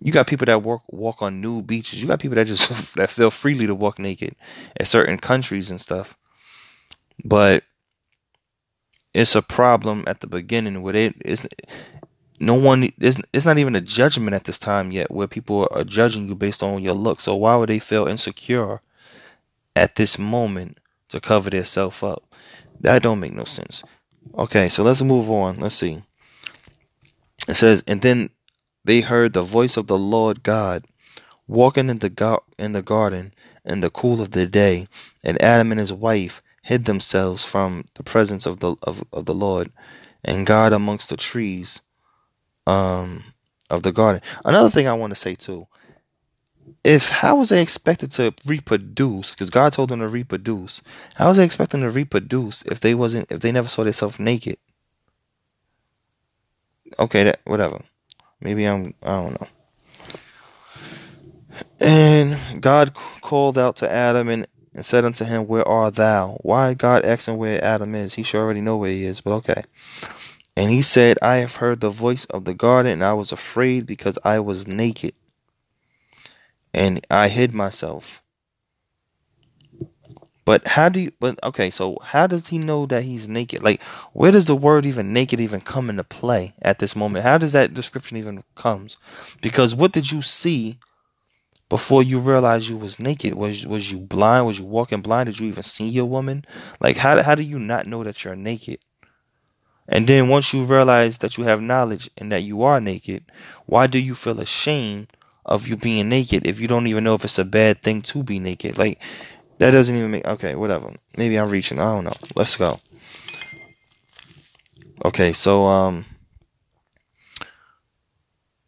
you 0.00 0.12
got 0.12 0.26
people 0.26 0.46
that 0.46 0.62
walk 0.62 0.82
walk 0.88 1.22
on 1.22 1.40
nude 1.40 1.66
beaches. 1.66 2.00
You 2.00 2.08
got 2.08 2.20
people 2.20 2.36
that 2.36 2.46
just 2.46 2.94
that 2.96 3.10
feel 3.10 3.30
freely 3.30 3.66
to 3.66 3.74
walk 3.74 3.98
naked 3.98 4.36
at 4.78 4.88
certain 4.88 5.18
countries 5.18 5.70
and 5.70 5.80
stuff. 5.80 6.16
But 7.24 7.64
it's 9.14 9.34
a 9.34 9.42
problem 9.42 10.04
at 10.06 10.20
the 10.20 10.26
beginning 10.26 10.82
where 10.82 10.96
it 10.96 11.14
is 11.24 11.46
no 12.42 12.54
one 12.54 12.88
it's, 12.98 13.18
it's 13.32 13.46
not 13.46 13.58
even 13.58 13.76
a 13.76 13.80
judgment 13.80 14.34
at 14.34 14.44
this 14.44 14.58
time 14.58 14.90
yet 14.90 15.12
where 15.12 15.28
people 15.28 15.68
are 15.70 15.84
judging 15.84 16.26
you 16.26 16.34
based 16.34 16.62
on 16.62 16.82
your 16.82 16.94
look. 16.94 17.20
So 17.20 17.36
why 17.36 17.54
would 17.54 17.68
they 17.68 17.78
feel 17.78 18.08
insecure 18.08 18.80
at 19.76 19.94
this 19.94 20.18
moment 20.18 20.78
to 21.10 21.20
cover 21.20 21.50
themselves 21.50 22.02
up? 22.02 22.24
That 22.80 23.04
don't 23.04 23.20
make 23.20 23.32
no 23.32 23.44
sense. 23.44 23.84
Okay 24.36 24.68
so 24.68 24.82
let's 24.82 25.02
move 25.02 25.30
on. 25.30 25.60
Let's 25.60 25.76
see. 25.76 26.02
It 27.46 27.54
says 27.54 27.84
and 27.86 28.02
then 28.02 28.30
they 28.84 29.02
heard 29.02 29.34
the 29.34 29.44
voice 29.44 29.76
of 29.76 29.86
the 29.86 29.98
lord 29.98 30.42
god 30.42 30.84
walking 31.46 31.88
in 31.88 32.00
the 32.00 32.40
in 32.58 32.72
the 32.72 32.82
garden 32.82 33.32
in 33.64 33.80
the 33.80 33.90
cool 33.90 34.20
of 34.20 34.32
the 34.32 34.46
day 34.46 34.88
and 35.22 35.40
adam 35.40 35.70
and 35.70 35.78
his 35.78 35.92
wife 35.92 36.42
hid 36.64 36.86
themselves 36.86 37.44
from 37.44 37.84
the 37.94 38.02
presence 38.02 38.46
of 38.46 38.58
the 38.58 38.74
of, 38.82 39.04
of 39.12 39.26
the 39.26 39.34
lord 39.34 39.70
and 40.24 40.46
god 40.46 40.72
amongst 40.72 41.08
the 41.08 41.16
trees 41.16 41.80
um 42.66 43.24
of 43.70 43.82
the 43.82 43.92
garden. 43.92 44.22
Another 44.44 44.70
thing 44.70 44.88
I 44.88 44.94
want 44.94 45.12
to 45.12 45.16
say 45.16 45.34
too, 45.34 45.66
if 46.84 47.08
how 47.08 47.36
was 47.36 47.50
they 47.50 47.62
expected 47.62 48.10
to 48.12 48.34
reproduce? 48.46 49.32
Because 49.32 49.50
God 49.50 49.72
told 49.72 49.90
them 49.90 50.00
to 50.00 50.08
reproduce. 50.08 50.82
How 51.16 51.28
was 51.28 51.36
they 51.38 51.44
expecting 51.44 51.80
to 51.80 51.90
reproduce 51.90 52.62
if 52.62 52.80
they 52.80 52.94
wasn't 52.94 53.30
if 53.32 53.40
they 53.40 53.52
never 53.52 53.68
saw 53.68 53.84
themselves 53.84 54.18
naked? 54.18 54.58
Okay, 56.98 57.24
that 57.24 57.40
whatever. 57.46 57.80
Maybe 58.40 58.66
I'm 58.66 58.94
I 59.02 59.16
don't 59.22 59.40
know. 59.40 59.48
And 61.80 62.62
God 62.62 62.94
called 62.94 63.58
out 63.58 63.76
to 63.76 63.90
Adam 63.90 64.28
and, 64.28 64.46
and 64.74 64.84
said 64.86 65.04
unto 65.04 65.24
him, 65.24 65.46
Where 65.46 65.66
art 65.66 65.96
thou? 65.96 66.38
Why 66.42 66.74
God 66.74 67.04
asking 67.04 67.36
where 67.38 67.62
Adam 67.62 67.94
is? 67.94 68.14
He 68.14 68.22
should 68.22 68.40
already 68.40 68.60
know 68.60 68.76
where 68.76 68.90
he 68.90 69.04
is, 69.04 69.20
but 69.20 69.32
okay. 69.34 69.64
And 70.56 70.70
he 70.70 70.82
said, 70.82 71.18
I 71.22 71.36
have 71.36 71.56
heard 71.56 71.80
the 71.80 71.90
voice 71.90 72.24
of 72.26 72.44
the 72.44 72.54
garden, 72.54 72.92
and 72.92 73.04
I 73.04 73.14
was 73.14 73.32
afraid 73.32 73.86
because 73.86 74.18
I 74.24 74.40
was 74.40 74.66
naked. 74.66 75.14
And 76.74 77.04
I 77.10 77.28
hid 77.28 77.54
myself. 77.54 78.22
But 80.44 80.66
how 80.66 80.88
do 80.88 81.00
you, 81.00 81.12
but 81.20 81.38
okay, 81.44 81.70
so 81.70 81.98
how 82.02 82.26
does 82.26 82.48
he 82.48 82.58
know 82.58 82.86
that 82.86 83.04
he's 83.04 83.28
naked? 83.28 83.62
Like, 83.62 83.80
where 84.12 84.32
does 84.32 84.46
the 84.46 84.56
word 84.56 84.84
even 84.84 85.12
naked 85.12 85.40
even 85.40 85.60
come 85.60 85.88
into 85.88 86.02
play 86.02 86.52
at 86.62 86.80
this 86.80 86.96
moment? 86.96 87.24
How 87.24 87.38
does 87.38 87.52
that 87.52 87.74
description 87.74 88.16
even 88.16 88.42
comes? 88.56 88.96
Because 89.40 89.74
what 89.74 89.92
did 89.92 90.10
you 90.10 90.20
see 90.20 90.78
before 91.68 92.02
you 92.02 92.18
realized 92.18 92.68
you 92.68 92.76
was 92.76 92.98
naked? 92.98 93.34
Was 93.34 93.66
was 93.66 93.92
you 93.92 94.00
blind? 94.00 94.46
Was 94.46 94.58
you 94.58 94.64
walking 94.64 95.00
blind? 95.00 95.28
Did 95.28 95.38
you 95.38 95.46
even 95.46 95.62
see 95.62 95.88
your 95.88 96.06
woman? 96.06 96.44
Like, 96.80 96.96
how 96.96 97.22
how 97.22 97.36
do 97.36 97.44
you 97.44 97.60
not 97.60 97.86
know 97.86 98.02
that 98.02 98.24
you're 98.24 98.34
naked? 98.34 98.80
And 99.88 100.06
then 100.06 100.28
once 100.28 100.54
you 100.54 100.64
realize 100.64 101.18
that 101.18 101.36
you 101.36 101.44
have 101.44 101.60
knowledge 101.60 102.08
and 102.16 102.30
that 102.32 102.42
you 102.42 102.62
are 102.62 102.80
naked, 102.80 103.24
why 103.66 103.86
do 103.86 103.98
you 103.98 104.14
feel 104.14 104.40
ashamed 104.40 105.08
of 105.44 105.66
you 105.66 105.76
being 105.76 106.08
naked 106.08 106.46
if 106.46 106.60
you 106.60 106.68
don't 106.68 106.86
even 106.86 107.04
know 107.04 107.14
if 107.14 107.24
it's 107.24 107.38
a 107.38 107.44
bad 107.44 107.82
thing 107.82 108.02
to 108.02 108.22
be 108.22 108.38
naked? 108.38 108.78
Like 108.78 108.98
that 109.58 109.72
doesn't 109.72 109.94
even 109.94 110.10
make 110.10 110.26
okay, 110.26 110.54
whatever. 110.54 110.92
Maybe 111.16 111.38
I'm 111.38 111.48
reaching. 111.48 111.78
I 111.78 111.94
don't 111.94 112.04
know. 112.04 112.12
Let's 112.36 112.56
go. 112.56 112.80
Okay, 115.04 115.32
so 115.32 115.66
um 115.66 116.04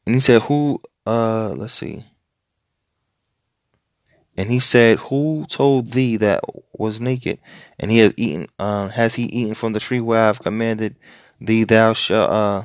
and 0.06 0.16
he 0.16 0.20
said 0.20 0.42
who 0.42 0.80
uh 1.06 1.54
let's 1.56 1.74
see. 1.74 2.04
And 4.36 4.50
he 4.50 4.60
said, 4.60 4.98
Who 4.98 5.46
told 5.48 5.92
thee 5.92 6.16
that 6.16 6.40
was 6.76 7.00
naked? 7.00 7.38
And 7.78 7.90
he 7.90 7.98
has 7.98 8.14
eaten 8.16 8.48
uh, 8.58 8.88
has 8.88 9.14
he 9.14 9.24
eaten 9.24 9.54
from 9.54 9.72
the 9.72 9.80
tree 9.80 10.00
where 10.00 10.20
I 10.20 10.26
have 10.26 10.42
commanded 10.42 10.96
thee 11.40 11.64
thou 11.64 11.92
shalt 11.92 12.30
uh 12.30 12.62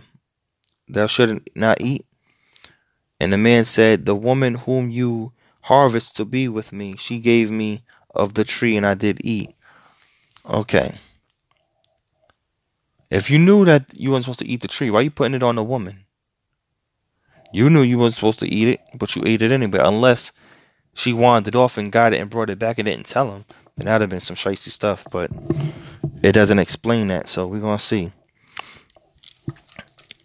thou 0.88 1.08
shouldn't 1.08 1.50
not 1.56 1.82
eat? 1.82 2.06
And 3.20 3.34
the 3.34 3.38
man 3.38 3.66
said, 3.66 4.06
The 4.06 4.16
woman 4.16 4.56
whom 4.56 4.90
you 4.90 5.34
harvest 5.62 6.16
to 6.18 6.26
be 6.26 6.48
with 6.48 6.72
me, 6.74 6.96
she 6.98 7.20
gave 7.20 7.52
me 7.52 7.84
of 8.16 8.34
the 8.34 8.44
tree 8.44 8.76
and 8.76 8.86
I 8.86 8.96
did 8.96 9.22
eat. 9.24 9.54
Okay. 10.50 10.96
If 13.12 13.30
you 13.30 13.40
knew 13.40 13.66
that 13.66 13.86
you 13.94 14.12
weren't 14.12 14.24
supposed 14.24 14.40
to 14.40 14.48
eat 14.48 14.62
the 14.62 14.68
tree, 14.68 14.90
why 14.90 15.00
are 15.00 15.04
you 15.04 15.12
putting 15.12 15.34
it 15.34 15.44
on 15.44 15.56
the 15.56 15.64
woman? 15.64 16.06
You 17.52 17.70
knew 17.70 17.82
you 17.82 17.98
weren't 17.98 18.14
supposed 18.14 18.40
to 18.40 18.48
eat 18.48 18.68
it, 18.68 18.82
but 18.96 19.16
you 19.16 19.24
ate 19.26 19.42
it 19.42 19.52
anyway, 19.52 19.80
unless 19.82 20.32
she 20.94 21.14
wandered 21.14 21.56
off 21.56 21.78
and 21.78 21.92
got 21.92 22.14
it 22.14 22.20
and 22.20 22.30
brought 22.30 22.50
it 22.50 22.60
back 22.60 22.78
and 22.78 22.86
didn't 22.86 23.06
tell 23.06 23.32
him, 23.32 23.46
then 23.78 23.86
that'd 23.86 24.02
have 24.02 24.10
been 24.10 24.20
some 24.20 24.36
shicey 24.36 24.70
stuff. 24.70 25.06
But 25.12 25.32
it 26.22 26.34
doesn't 26.34 26.60
explain 26.60 27.08
that, 27.08 27.30
so 27.30 27.48
we're 27.48 27.60
gonna 27.60 27.80
see. 27.80 28.12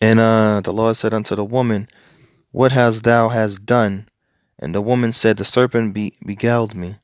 And 0.01 0.21
uh, 0.21 0.61
the 0.63 0.73
Lord 0.73 0.97
said 0.97 1.15
unto 1.15 1.35
the 1.35 1.45
woman, 1.45 1.89
What 2.51 2.73
hast 2.73 3.05
thou 3.05 3.29
hast 3.29 3.65
done? 3.65 4.09
And 4.59 4.75
the 4.75 4.83
woman 4.83 5.13
said, 5.13 5.37
The 5.37 5.45
serpent 5.45 5.95
be- 5.95 6.15
beguiled 6.27 6.75
me, 6.75 6.97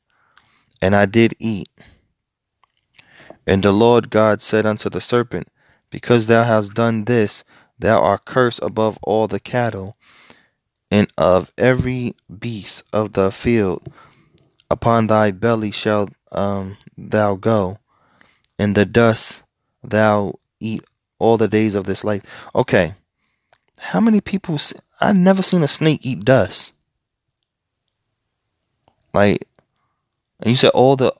and 0.81 0.95
I 0.95 1.05
did 1.05 1.35
eat. 1.39 1.69
And 3.47 3.63
the 3.63 3.71
Lord 3.71 4.09
God 4.09 4.41
said 4.41 4.65
unto 4.65 4.89
the 4.89 5.01
serpent, 5.01 5.47
Because 5.89 6.27
thou 6.27 6.43
hast 6.43 6.73
done 6.73 7.05
this, 7.05 7.43
thou 7.79 8.01
art 8.01 8.25
cursed 8.25 8.59
above 8.61 8.99
all 9.01 9.27
the 9.27 9.39
cattle 9.39 9.97
and 10.91 11.11
of 11.17 11.51
every 11.57 12.13
beast 12.39 12.83
of 12.91 13.13
the 13.13 13.31
field 13.31 13.91
upon 14.69 15.07
thy 15.07 15.31
belly 15.31 15.71
shalt 15.71 16.11
um, 16.31 16.77
thou 16.97 17.35
go, 17.35 17.77
and 18.59 18.75
the 18.75 18.85
dust 18.85 19.43
thou 19.83 20.33
eat 20.59 20.83
all 21.17 21.37
the 21.37 21.47
days 21.47 21.73
of 21.75 21.85
this 21.85 22.03
life. 22.03 22.21
Okay, 22.53 22.93
how 23.79 24.01
many 24.01 24.21
people? 24.21 24.59
I 24.99 25.13
never 25.13 25.41
seen 25.41 25.63
a 25.63 25.67
snake 25.67 26.01
eat 26.03 26.23
dust. 26.23 26.73
Like, 29.13 29.47
and 30.41 30.51
you 30.51 30.55
said 30.55 30.71
all 30.71 30.95
the. 30.95 31.13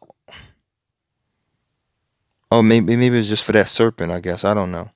Oh, 2.51 2.61
maybe 2.61 2.97
maybe 2.97 3.17
it's 3.17 3.29
just 3.29 3.43
for 3.43 3.53
that 3.53 3.69
serpent. 3.69 4.11
I 4.11 4.19
guess 4.19 4.43
I 4.43 4.53
don't 4.53 4.71
know. 4.71 4.91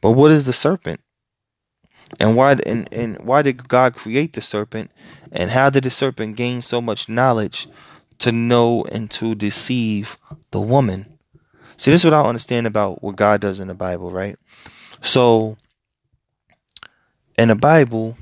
But 0.00 0.12
what 0.12 0.30
is 0.30 0.46
the 0.46 0.52
serpent? 0.52 1.00
And 2.18 2.36
why 2.36 2.52
and, 2.66 2.92
and 2.92 3.18
why 3.24 3.42
did 3.42 3.68
God 3.68 3.94
create 3.94 4.32
the 4.32 4.42
serpent? 4.42 4.90
And 5.32 5.50
how 5.50 5.70
did 5.70 5.84
the 5.84 5.90
serpent 5.90 6.36
gain 6.36 6.62
so 6.62 6.80
much 6.80 7.08
knowledge 7.08 7.68
to 8.18 8.32
know 8.32 8.84
and 8.90 9.10
to 9.12 9.34
deceive 9.34 10.18
the 10.50 10.60
woman? 10.60 11.18
See, 11.76 11.90
this 11.90 12.02
is 12.02 12.04
what 12.10 12.14
I 12.14 12.28
understand 12.28 12.66
about 12.66 13.02
what 13.02 13.16
God 13.16 13.40
does 13.40 13.60
in 13.60 13.68
the 13.68 13.74
Bible, 13.74 14.10
right? 14.10 14.36
So 15.00 15.56
in 17.38 17.48
the 17.48 17.54
Bible, 17.54 18.18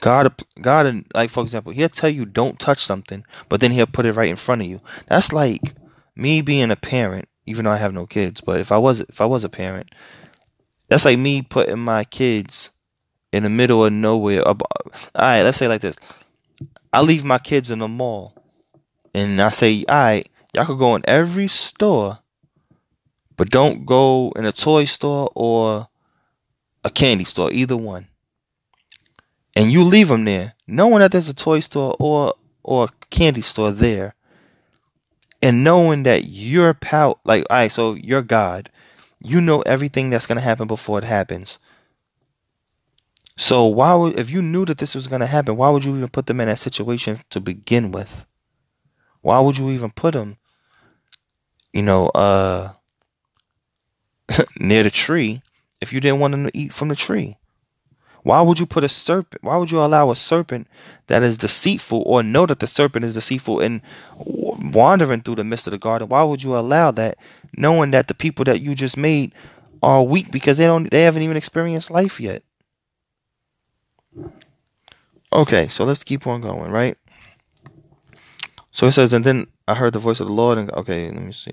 God, 0.00 0.34
God, 0.60 1.04
like 1.14 1.30
for 1.30 1.42
example, 1.42 1.72
He'll 1.72 1.88
tell 1.88 2.10
you 2.10 2.24
don't 2.24 2.58
touch 2.60 2.80
something, 2.80 3.24
but 3.48 3.60
then 3.60 3.70
He'll 3.70 3.86
put 3.86 4.06
it 4.06 4.12
right 4.12 4.28
in 4.28 4.36
front 4.36 4.62
of 4.62 4.68
you. 4.68 4.80
That's 5.06 5.32
like 5.32 5.74
me 6.16 6.42
being 6.42 6.70
a 6.70 6.76
parent, 6.76 7.28
even 7.46 7.64
though 7.64 7.70
I 7.70 7.78
have 7.78 7.94
no 7.94 8.06
kids. 8.06 8.40
But 8.40 8.60
if 8.60 8.70
I 8.70 8.78
was, 8.78 9.00
if 9.00 9.20
I 9.20 9.24
was 9.24 9.44
a 9.44 9.48
parent, 9.48 9.90
that's 10.88 11.04
like 11.04 11.18
me 11.18 11.42
putting 11.42 11.78
my 11.78 12.04
kids 12.04 12.70
in 13.32 13.42
the 13.42 13.50
middle 13.50 13.84
of 13.84 13.92
nowhere. 13.92 14.46
All 14.46 14.56
right, 15.14 15.42
let's 15.42 15.58
say 15.58 15.68
like 15.68 15.82
this. 15.82 15.96
I 16.92 17.02
leave 17.02 17.24
my 17.24 17.38
kids 17.38 17.70
in 17.70 17.78
the 17.78 17.88
mall, 17.88 18.34
and 19.14 19.40
I 19.40 19.50
say, 19.50 19.84
all 19.88 19.94
right, 19.94 20.28
y'all 20.54 20.64
could 20.64 20.78
go 20.78 20.94
in 20.96 21.02
every 21.06 21.48
store, 21.48 22.18
but 23.36 23.50
don't 23.50 23.84
go 23.84 24.32
in 24.36 24.46
a 24.46 24.52
toy 24.52 24.86
store 24.86 25.30
or 25.34 25.88
a 26.82 26.90
candy 26.90 27.24
store, 27.24 27.52
either 27.52 27.76
one. 27.76 28.08
And 29.54 29.70
you 29.70 29.84
leave 29.84 30.08
them 30.08 30.24
there, 30.24 30.54
knowing 30.66 31.00
that 31.00 31.12
there's 31.12 31.28
a 31.28 31.34
toy 31.34 31.60
store 31.60 31.94
or 31.98 32.34
or 32.62 32.84
a 32.84 33.06
candy 33.10 33.40
store 33.42 33.70
there, 33.70 34.14
and 35.42 35.64
knowing 35.64 36.04
that 36.04 36.28
you're 36.28 36.76
like, 37.24 37.44
all 37.50 37.56
right, 37.56 37.70
so 37.70 37.94
you're 37.94 38.22
God 38.22 38.70
you 39.20 39.40
know 39.40 39.60
everything 39.62 40.10
that's 40.10 40.26
going 40.26 40.36
to 40.36 40.42
happen 40.44 40.66
before 40.66 40.98
it 40.98 41.04
happens. 41.04 41.58
So 43.36 43.66
why 43.66 43.94
would 43.94 44.18
if 44.18 44.30
you 44.30 44.42
knew 44.42 44.64
that 44.66 44.78
this 44.78 44.94
was 44.94 45.06
going 45.08 45.20
to 45.20 45.26
happen, 45.26 45.56
why 45.56 45.70
would 45.70 45.84
you 45.84 45.96
even 45.96 46.08
put 46.08 46.26
them 46.26 46.40
in 46.40 46.48
that 46.48 46.58
situation 46.58 47.20
to 47.30 47.40
begin 47.40 47.92
with? 47.92 48.24
Why 49.22 49.40
would 49.40 49.58
you 49.58 49.70
even 49.70 49.90
put 49.90 50.14
them 50.14 50.38
you 51.72 51.82
know 51.82 52.06
uh 52.08 52.72
near 54.60 54.82
the 54.82 54.90
tree 54.90 55.42
if 55.80 55.92
you 55.92 56.00
didn't 56.00 56.20
want 56.20 56.32
them 56.32 56.44
to 56.44 56.56
eat 56.56 56.72
from 56.72 56.88
the 56.88 56.96
tree? 56.96 57.36
Why 58.28 58.42
would 58.42 58.58
you 58.58 58.66
put 58.66 58.84
a 58.84 58.90
serpent? 58.90 59.42
Why 59.42 59.56
would 59.56 59.70
you 59.70 59.82
allow 59.82 60.10
a 60.10 60.14
serpent 60.14 60.68
that 61.06 61.22
is 61.22 61.38
deceitful 61.38 62.02
or 62.04 62.22
know 62.22 62.44
that 62.44 62.60
the 62.60 62.66
serpent 62.66 63.06
is 63.06 63.14
deceitful 63.14 63.60
and 63.60 63.80
wandering 64.18 65.22
through 65.22 65.36
the 65.36 65.44
midst 65.44 65.66
of 65.66 65.70
the 65.70 65.78
garden? 65.78 66.10
Why 66.10 66.22
would 66.24 66.42
you 66.42 66.54
allow 66.54 66.90
that 66.90 67.16
knowing 67.56 67.90
that 67.92 68.06
the 68.06 68.12
people 68.12 68.44
that 68.44 68.60
you 68.60 68.74
just 68.74 68.98
made 68.98 69.32
are 69.82 70.02
weak 70.02 70.30
because 70.30 70.58
they 70.58 70.66
don't 70.66 70.90
they 70.90 71.04
haven't 71.04 71.22
even 71.22 71.38
experienced 71.38 71.90
life 71.90 72.20
yet? 72.20 72.42
Okay, 75.32 75.68
so 75.68 75.86
let's 75.86 76.04
keep 76.04 76.26
on 76.26 76.42
going, 76.42 76.70
right? 76.70 76.98
So 78.72 78.88
it 78.88 78.92
says, 78.92 79.14
and 79.14 79.24
then 79.24 79.46
I 79.66 79.74
heard 79.74 79.94
the 79.94 80.00
voice 80.00 80.20
of 80.20 80.26
the 80.26 80.34
Lord, 80.34 80.58
and 80.58 80.70
okay, 80.72 81.06
let 81.06 81.22
me 81.22 81.32
see. 81.32 81.50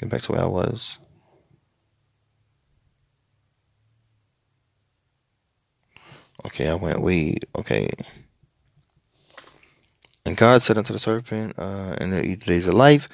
Get 0.00 0.08
back 0.08 0.22
to 0.22 0.32
where 0.32 0.40
I 0.40 0.46
was. 0.46 0.98
Okay, 6.46 6.68
I 6.68 6.74
went 6.74 7.00
way. 7.00 7.36
Okay. 7.56 7.90
And 10.26 10.36
God 10.36 10.62
said 10.62 10.78
unto 10.78 10.92
the 10.92 10.98
serpent, 10.98 11.58
uh, 11.58 11.96
in 12.00 12.10
the 12.10 12.36
days 12.36 12.66
of 12.66 12.74
life, 12.74 13.08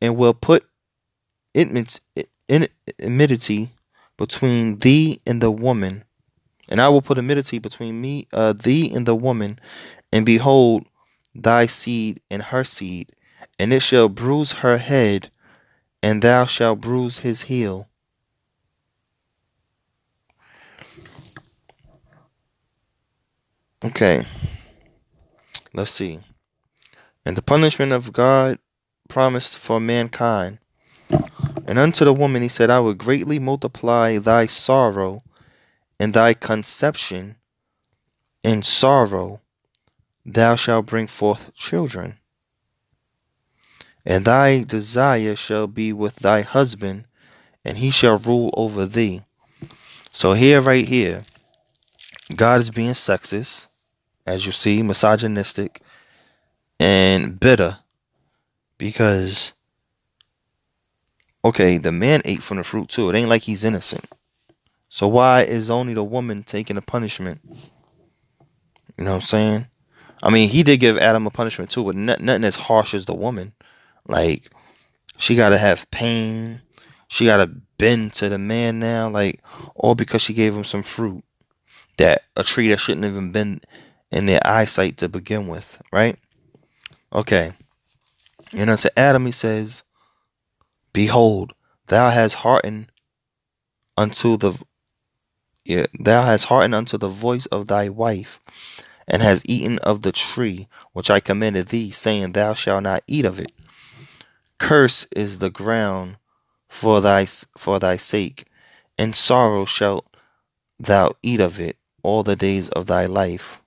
and 0.00 0.16
will 0.16 0.34
put 0.34 0.64
enmity 1.54 3.70
between 4.16 4.78
thee 4.78 5.20
and 5.26 5.42
the 5.42 5.50
woman, 5.50 6.04
and 6.68 6.80
I 6.80 6.88
will 6.88 7.02
put 7.02 7.18
enmity 7.18 7.58
between 7.58 8.00
me, 8.00 8.26
uh, 8.32 8.54
thee 8.54 8.92
and 8.94 9.06
the 9.06 9.14
woman, 9.14 9.58
and 10.12 10.24
behold, 10.24 10.86
thy 11.34 11.66
seed 11.66 12.20
and 12.30 12.42
her 12.42 12.64
seed, 12.64 13.12
and 13.58 13.72
it 13.72 13.80
shall 13.80 14.08
bruise 14.08 14.52
her 14.52 14.78
head, 14.78 15.30
and 16.02 16.22
thou 16.22 16.46
shalt 16.46 16.80
bruise 16.80 17.18
his 17.18 17.42
heel. 17.42 17.88
Okay. 23.86 24.22
Let's 25.72 25.92
see. 25.92 26.18
And 27.24 27.36
the 27.36 27.42
punishment 27.42 27.92
of 27.92 28.12
God 28.12 28.58
promised 29.08 29.58
for 29.58 29.78
mankind. 29.78 30.58
And 31.68 31.78
unto 31.78 32.04
the 32.04 32.12
woman 32.12 32.42
he 32.42 32.48
said, 32.48 32.68
I 32.68 32.80
will 32.80 32.94
greatly 32.94 33.38
multiply 33.38 34.18
thy 34.18 34.46
sorrow 34.46 35.22
and 36.00 36.12
thy 36.12 36.34
conception 36.34 37.36
in 38.42 38.62
sorrow 38.62 39.40
thou 40.24 40.56
shalt 40.56 40.86
bring 40.86 41.06
forth 41.06 41.54
children. 41.54 42.18
And 44.04 44.24
thy 44.24 44.64
desire 44.64 45.36
shall 45.36 45.68
be 45.68 45.92
with 45.92 46.16
thy 46.16 46.42
husband, 46.42 47.06
and 47.64 47.78
he 47.78 47.90
shall 47.90 48.18
rule 48.18 48.52
over 48.56 48.84
thee. 48.84 49.22
So 50.10 50.32
here, 50.32 50.60
right 50.60 50.86
here, 50.86 51.22
God 52.34 52.58
is 52.58 52.70
being 52.70 52.92
sexist, 52.92 53.68
as 54.26 54.44
you 54.44 54.52
see, 54.52 54.82
misogynistic, 54.82 55.80
and 56.78 57.38
bitter 57.38 57.78
because 58.78 59.54
okay, 61.44 61.78
the 61.78 61.92
man 61.92 62.22
ate 62.24 62.42
from 62.42 62.56
the 62.56 62.64
fruit 62.64 62.88
too. 62.88 63.08
It 63.08 63.16
ain't 63.16 63.28
like 63.28 63.42
he's 63.42 63.64
innocent. 63.64 64.06
So 64.88 65.06
why 65.06 65.42
is 65.42 65.70
only 65.70 65.94
the 65.94 66.04
woman 66.04 66.42
taking 66.42 66.76
the 66.76 66.82
punishment? 66.82 67.40
You 68.96 69.04
know 69.04 69.10
what 69.10 69.16
I'm 69.16 69.22
saying? 69.22 69.66
I 70.22 70.30
mean, 70.30 70.48
he 70.48 70.62
did 70.62 70.80
give 70.80 70.98
Adam 70.98 71.26
a 71.26 71.30
punishment 71.30 71.70
too, 71.70 71.84
but 71.84 71.94
nothing 71.94 72.44
as 72.44 72.56
harsh 72.56 72.94
as 72.94 73.04
the 73.04 73.14
woman. 73.14 73.52
Like, 74.08 74.50
she 75.18 75.36
got 75.36 75.50
to 75.50 75.58
have 75.58 75.90
pain. 75.90 76.62
She 77.08 77.26
got 77.26 77.36
to 77.36 77.46
bend 77.78 78.14
to 78.14 78.28
the 78.28 78.38
man 78.38 78.78
now, 78.78 79.08
like, 79.08 79.40
all 79.74 79.94
because 79.94 80.22
she 80.22 80.34
gave 80.34 80.56
him 80.56 80.64
some 80.64 80.82
fruit 80.82 81.22
that 81.98 82.22
a 82.36 82.42
tree 82.42 82.68
that 82.68 82.80
shouldn't 82.80 83.06
even 83.06 83.32
been 83.32 83.60
in 84.10 84.26
their 84.26 84.40
eyesight 84.44 84.98
to 84.98 85.08
begin 85.08 85.48
with, 85.48 85.80
right? 85.92 86.16
Okay. 87.12 87.52
And 88.52 88.70
unto 88.70 88.88
Adam 88.96 89.26
he 89.26 89.32
says, 89.32 89.82
Behold, 90.92 91.52
thou 91.86 92.10
hast 92.10 92.36
hearkened 92.36 92.90
unto 93.96 94.36
the 94.36 94.58
yeah, 95.66 95.86
thou 95.98 96.24
hast 96.24 96.44
hearkened 96.44 96.76
unto 96.76 96.96
the 96.96 97.08
voice 97.08 97.46
of 97.46 97.66
thy 97.66 97.88
wife, 97.88 98.40
and 99.08 99.20
hast 99.20 99.50
eaten 99.50 99.80
of 99.80 100.02
the 100.02 100.12
tree 100.12 100.68
which 100.92 101.10
I 101.10 101.18
commanded 101.18 101.68
thee, 101.68 101.90
saying, 101.90 102.32
Thou 102.32 102.54
shalt 102.54 102.84
not 102.84 103.02
eat 103.08 103.24
of 103.24 103.40
it. 103.40 103.50
Curse 104.58 105.06
is 105.16 105.40
the 105.40 105.50
ground 105.50 106.18
for 106.68 107.00
thy 107.00 107.26
for 107.58 107.80
thy 107.80 107.96
sake, 107.96 108.46
and 108.96 109.16
sorrow 109.16 109.64
shalt 109.64 110.06
thou 110.78 111.10
eat 111.20 111.40
of 111.40 111.58
it 111.58 111.76
all 112.02 112.22
the 112.22 112.36
days 112.36 112.68
of 112.68 112.86
thy 112.86 113.06
life. 113.06 113.60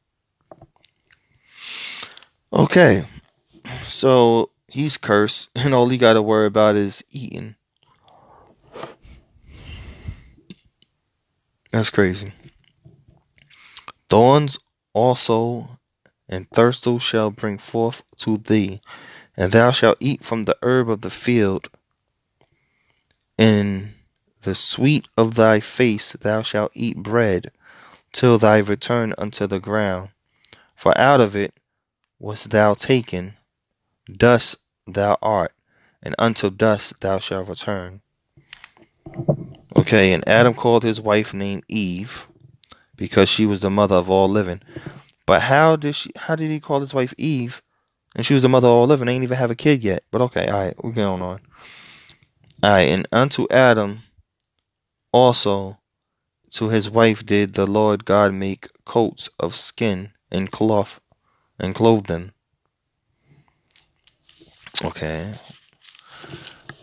Okay, 2.51 3.05
so 3.83 4.49
he's 4.67 4.97
cursed, 4.97 5.49
and 5.55 5.73
all 5.73 5.87
he 5.87 5.97
got 5.97 6.13
to 6.13 6.21
worry 6.21 6.47
about 6.47 6.75
is 6.75 7.03
eating. 7.11 7.55
That's 11.71 11.91
crazy. 11.91 12.33
Thorns 14.09 14.57
also 14.93 15.79
and 16.27 16.49
thirstful 16.49 16.99
shall 16.99 17.29
bring 17.29 17.59
forth 17.59 18.01
to 18.17 18.37
thee, 18.37 18.81
and 19.37 19.51
thou 19.51 19.71
shalt 19.71 19.97
eat 19.99 20.23
from 20.23 20.45
the 20.45 20.57
herb 20.63 20.89
of 20.89 21.01
the 21.01 21.09
field. 21.09 21.69
In 23.37 23.93
the 24.41 24.55
sweet 24.55 25.07
of 25.15 25.35
thy 25.35 25.59
face 25.59 26.13
thou 26.13 26.41
shalt 26.41 26.71
eat 26.73 26.97
bread, 26.97 27.51
till 28.11 28.39
thy 28.39 28.57
return 28.57 29.13
unto 29.17 29.45
the 29.45 29.59
ground. 29.59 30.09
For 30.75 30.97
out 30.97 31.21
of 31.21 31.35
it 31.35 31.58
wast 32.19 32.49
thou 32.51 32.73
taken, 32.73 33.33
dust 34.11 34.57
thou 34.85 35.17
art, 35.21 35.53
and 36.03 36.15
unto 36.19 36.49
dust 36.49 36.99
thou 37.01 37.19
shalt 37.19 37.47
return. 37.47 38.01
Okay, 39.75 40.11
and 40.11 40.27
Adam 40.27 40.53
called 40.53 40.83
his 40.83 40.99
wife 40.99 41.33
named 41.33 41.63
Eve 41.67 42.27
because 42.95 43.29
she 43.29 43.45
was 43.45 43.61
the 43.61 43.69
mother 43.69 43.95
of 43.95 44.09
all 44.09 44.27
living. 44.27 44.61
But 45.25 45.41
how 45.43 45.75
did 45.75 45.95
she 45.95 46.11
how 46.15 46.35
did 46.35 46.51
he 46.51 46.59
call 46.59 46.79
his 46.81 46.93
wife 46.93 47.13
Eve? 47.17 47.61
And 48.15 48.25
she 48.25 48.33
was 48.33 48.43
the 48.43 48.49
mother 48.49 48.67
of 48.67 48.73
all 48.73 48.87
living. 48.87 49.05
They 49.05 49.13
ain't 49.13 49.23
even 49.23 49.37
have 49.37 49.51
a 49.51 49.55
kid 49.55 49.83
yet. 49.83 50.03
But 50.11 50.21
okay, 50.21 50.51
alright, 50.51 50.73
we're 50.83 50.91
going 50.91 51.21
on. 51.21 51.39
Alright, 52.63 52.89
and 52.89 53.07
unto 53.11 53.47
Adam 53.49 54.03
also 55.13 55.77
to 56.51 56.69
his 56.69 56.89
wife 56.89 57.25
did 57.25 57.53
the 57.53 57.67
Lord 57.67 58.05
God 58.05 58.33
make 58.33 58.67
coats 58.85 59.29
of 59.39 59.53
skin 59.53 60.11
and 60.31 60.51
cloth 60.51 60.99
and 61.59 61.75
clothe 61.75 62.07
them. 62.07 62.31
Okay. 64.83 65.33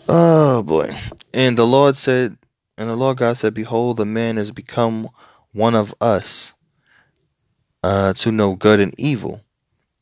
Oh 0.08 0.62
boy. 0.62 0.90
And 1.32 1.56
the 1.56 1.66
Lord 1.66 1.96
said, 1.96 2.36
and 2.78 2.88
the 2.88 2.96
Lord 2.96 3.18
God 3.18 3.36
said, 3.36 3.54
Behold, 3.54 3.96
the 3.96 4.04
man 4.04 4.38
is 4.38 4.52
become 4.52 5.08
one 5.52 5.74
of 5.74 5.94
us 6.00 6.52
uh, 7.82 8.12
to 8.14 8.30
know 8.30 8.54
good 8.54 8.80
and 8.80 8.94
evil. 8.98 9.42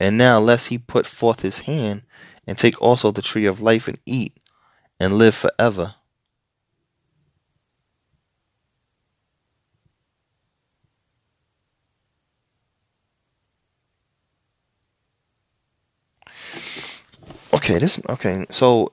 And 0.01 0.19
now, 0.19 0.41
lest 0.41 0.69
he 0.69 0.79
put 0.79 1.07
forth 1.07 1.41
his 1.41 1.61
hand 1.61 2.03
and 2.47 2.59
take 2.59 2.81
also 2.83 3.11
the 3.13 3.23
tree 3.23 3.47
of 3.47 3.61
life 3.61 3.87
and 3.87 3.99
eat 4.05 4.37
and 4.99 5.19
live 5.19 5.35
forever. 5.35 5.95
Okay, 17.65 17.79
this 17.79 17.99
okay. 18.11 18.45
So 18.51 18.93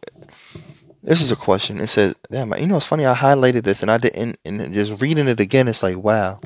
this 1.04 1.20
is 1.20 1.30
a 1.30 1.36
question. 1.36 1.82
It 1.82 1.88
says, 1.88 2.16
"Damn, 2.32 2.54
you 2.58 2.68
know 2.68 2.78
it's 2.78 2.86
funny. 2.86 3.06
I 3.06 3.14
highlighted 3.14 3.64
this 3.64 3.82
and 3.82 3.92
I 3.92 3.98
didn't. 3.98 4.38
And 4.46 4.74
just 4.74 5.02
reading 5.02 5.28
it 5.28 5.42
again, 5.42 5.68
it's 5.68 5.84
like, 5.84 5.98
wow." 5.98 6.40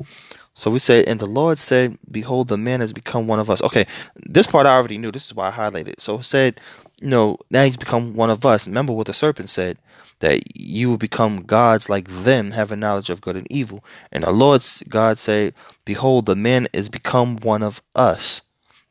So 0.54 0.68
we 0.68 0.80
said, 0.80 1.06
and 1.06 1.20
the 1.20 1.26
Lord 1.26 1.56
said, 1.56 1.96
"Behold, 2.10 2.48
the 2.48 2.56
man 2.56 2.80
has 2.80 2.92
become 2.92 3.28
one 3.28 3.38
of 3.38 3.48
us." 3.48 3.62
Okay, 3.62 3.86
this 4.16 4.48
part 4.48 4.66
I 4.66 4.74
already 4.74 4.98
knew. 4.98 5.12
This 5.12 5.26
is 5.26 5.34
why 5.36 5.50
I 5.50 5.52
highlighted. 5.52 6.00
So 6.00 6.18
it 6.18 6.24
said, 6.24 6.60
you 7.00 7.06
know, 7.06 7.36
now 7.52 7.62
he's 7.62 7.76
become 7.76 8.14
one 8.14 8.30
of 8.30 8.44
us. 8.44 8.66
Remember 8.66 8.92
what 8.92 9.06
the 9.06 9.14
serpent 9.14 9.48
said 9.48 9.78
that 10.18 10.40
you 10.58 10.88
will 10.90 10.98
become 10.98 11.44
gods 11.44 11.88
like 11.88 12.08
them, 12.08 12.50
having 12.50 12.80
knowledge 12.80 13.08
of 13.08 13.20
good 13.20 13.36
and 13.36 13.46
evil. 13.52 13.84
And 14.10 14.24
the 14.24 14.32
Lord 14.32 14.66
God 14.88 15.20
said, 15.20 15.54
"Behold, 15.84 16.26
the 16.26 16.34
man 16.34 16.66
is 16.72 16.88
become 16.88 17.36
one 17.36 17.62
of 17.62 17.82
us." 17.94 18.42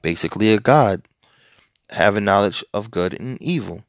Basically, 0.01 0.53
a 0.53 0.59
god 0.59 1.01
having 1.89 2.25
knowledge 2.25 2.63
of 2.73 2.91
good 2.91 3.19
and 3.19 3.41
evil. 3.41 3.83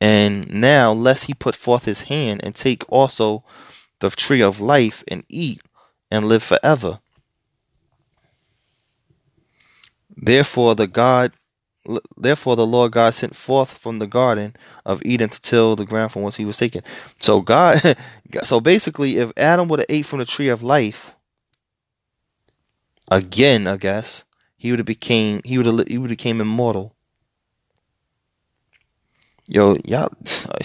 And 0.00 0.52
now, 0.52 0.92
lest 0.92 1.26
he 1.26 1.34
put 1.34 1.54
forth 1.54 1.84
his 1.84 2.02
hand 2.02 2.42
and 2.44 2.54
take 2.54 2.84
also 2.88 3.44
the 4.00 4.10
tree 4.10 4.42
of 4.42 4.60
life 4.60 5.02
and 5.08 5.24
eat 5.28 5.62
and 6.10 6.26
live 6.26 6.42
forever. 6.42 7.00
Therefore, 10.16 10.74
the 10.74 10.86
God, 10.86 11.32
therefore 12.16 12.56
the 12.56 12.66
Lord 12.66 12.92
God 12.92 13.14
sent 13.14 13.36
forth 13.36 13.70
from 13.70 13.98
the 13.98 14.06
garden 14.06 14.56
of 14.84 15.04
Eden 15.04 15.28
to 15.28 15.40
till 15.40 15.76
the 15.76 15.84
ground 15.84 16.12
from 16.12 16.22
whence 16.22 16.36
he 16.36 16.44
was 16.44 16.56
taken. 16.56 16.82
So 17.20 17.40
God, 17.40 17.96
so 18.44 18.60
basically, 18.60 19.18
if 19.18 19.32
Adam 19.36 19.68
would 19.68 19.80
have 19.80 19.86
ate 19.88 20.06
from 20.06 20.18
the 20.20 20.24
tree 20.24 20.48
of 20.48 20.62
life, 20.62 21.14
again, 23.10 23.66
I 23.66 23.76
guess 23.76 24.24
he 24.56 24.70
would 24.70 24.78
have 24.78 24.86
became 24.86 25.40
he 25.44 25.58
would 25.58 25.66
have 25.66 25.86
he 25.86 25.98
would 25.98 26.10
have 26.10 26.18
became 26.18 26.40
immortal. 26.40 26.95
Yo, 29.48 29.76
y'all, 29.84 30.10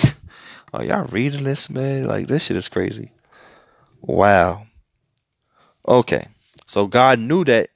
are 0.74 0.84
y'all 0.84 1.06
reading 1.08 1.44
this, 1.44 1.70
man? 1.70 2.08
Like 2.08 2.28
this 2.28 2.44
shit 2.44 2.58
is 2.58 2.68
crazy. 2.68 3.12
Wow. 4.02 4.66
Okay, 5.88 6.28
so 6.66 6.88
God 6.88 7.20
knew 7.20 7.44
that 7.46 7.70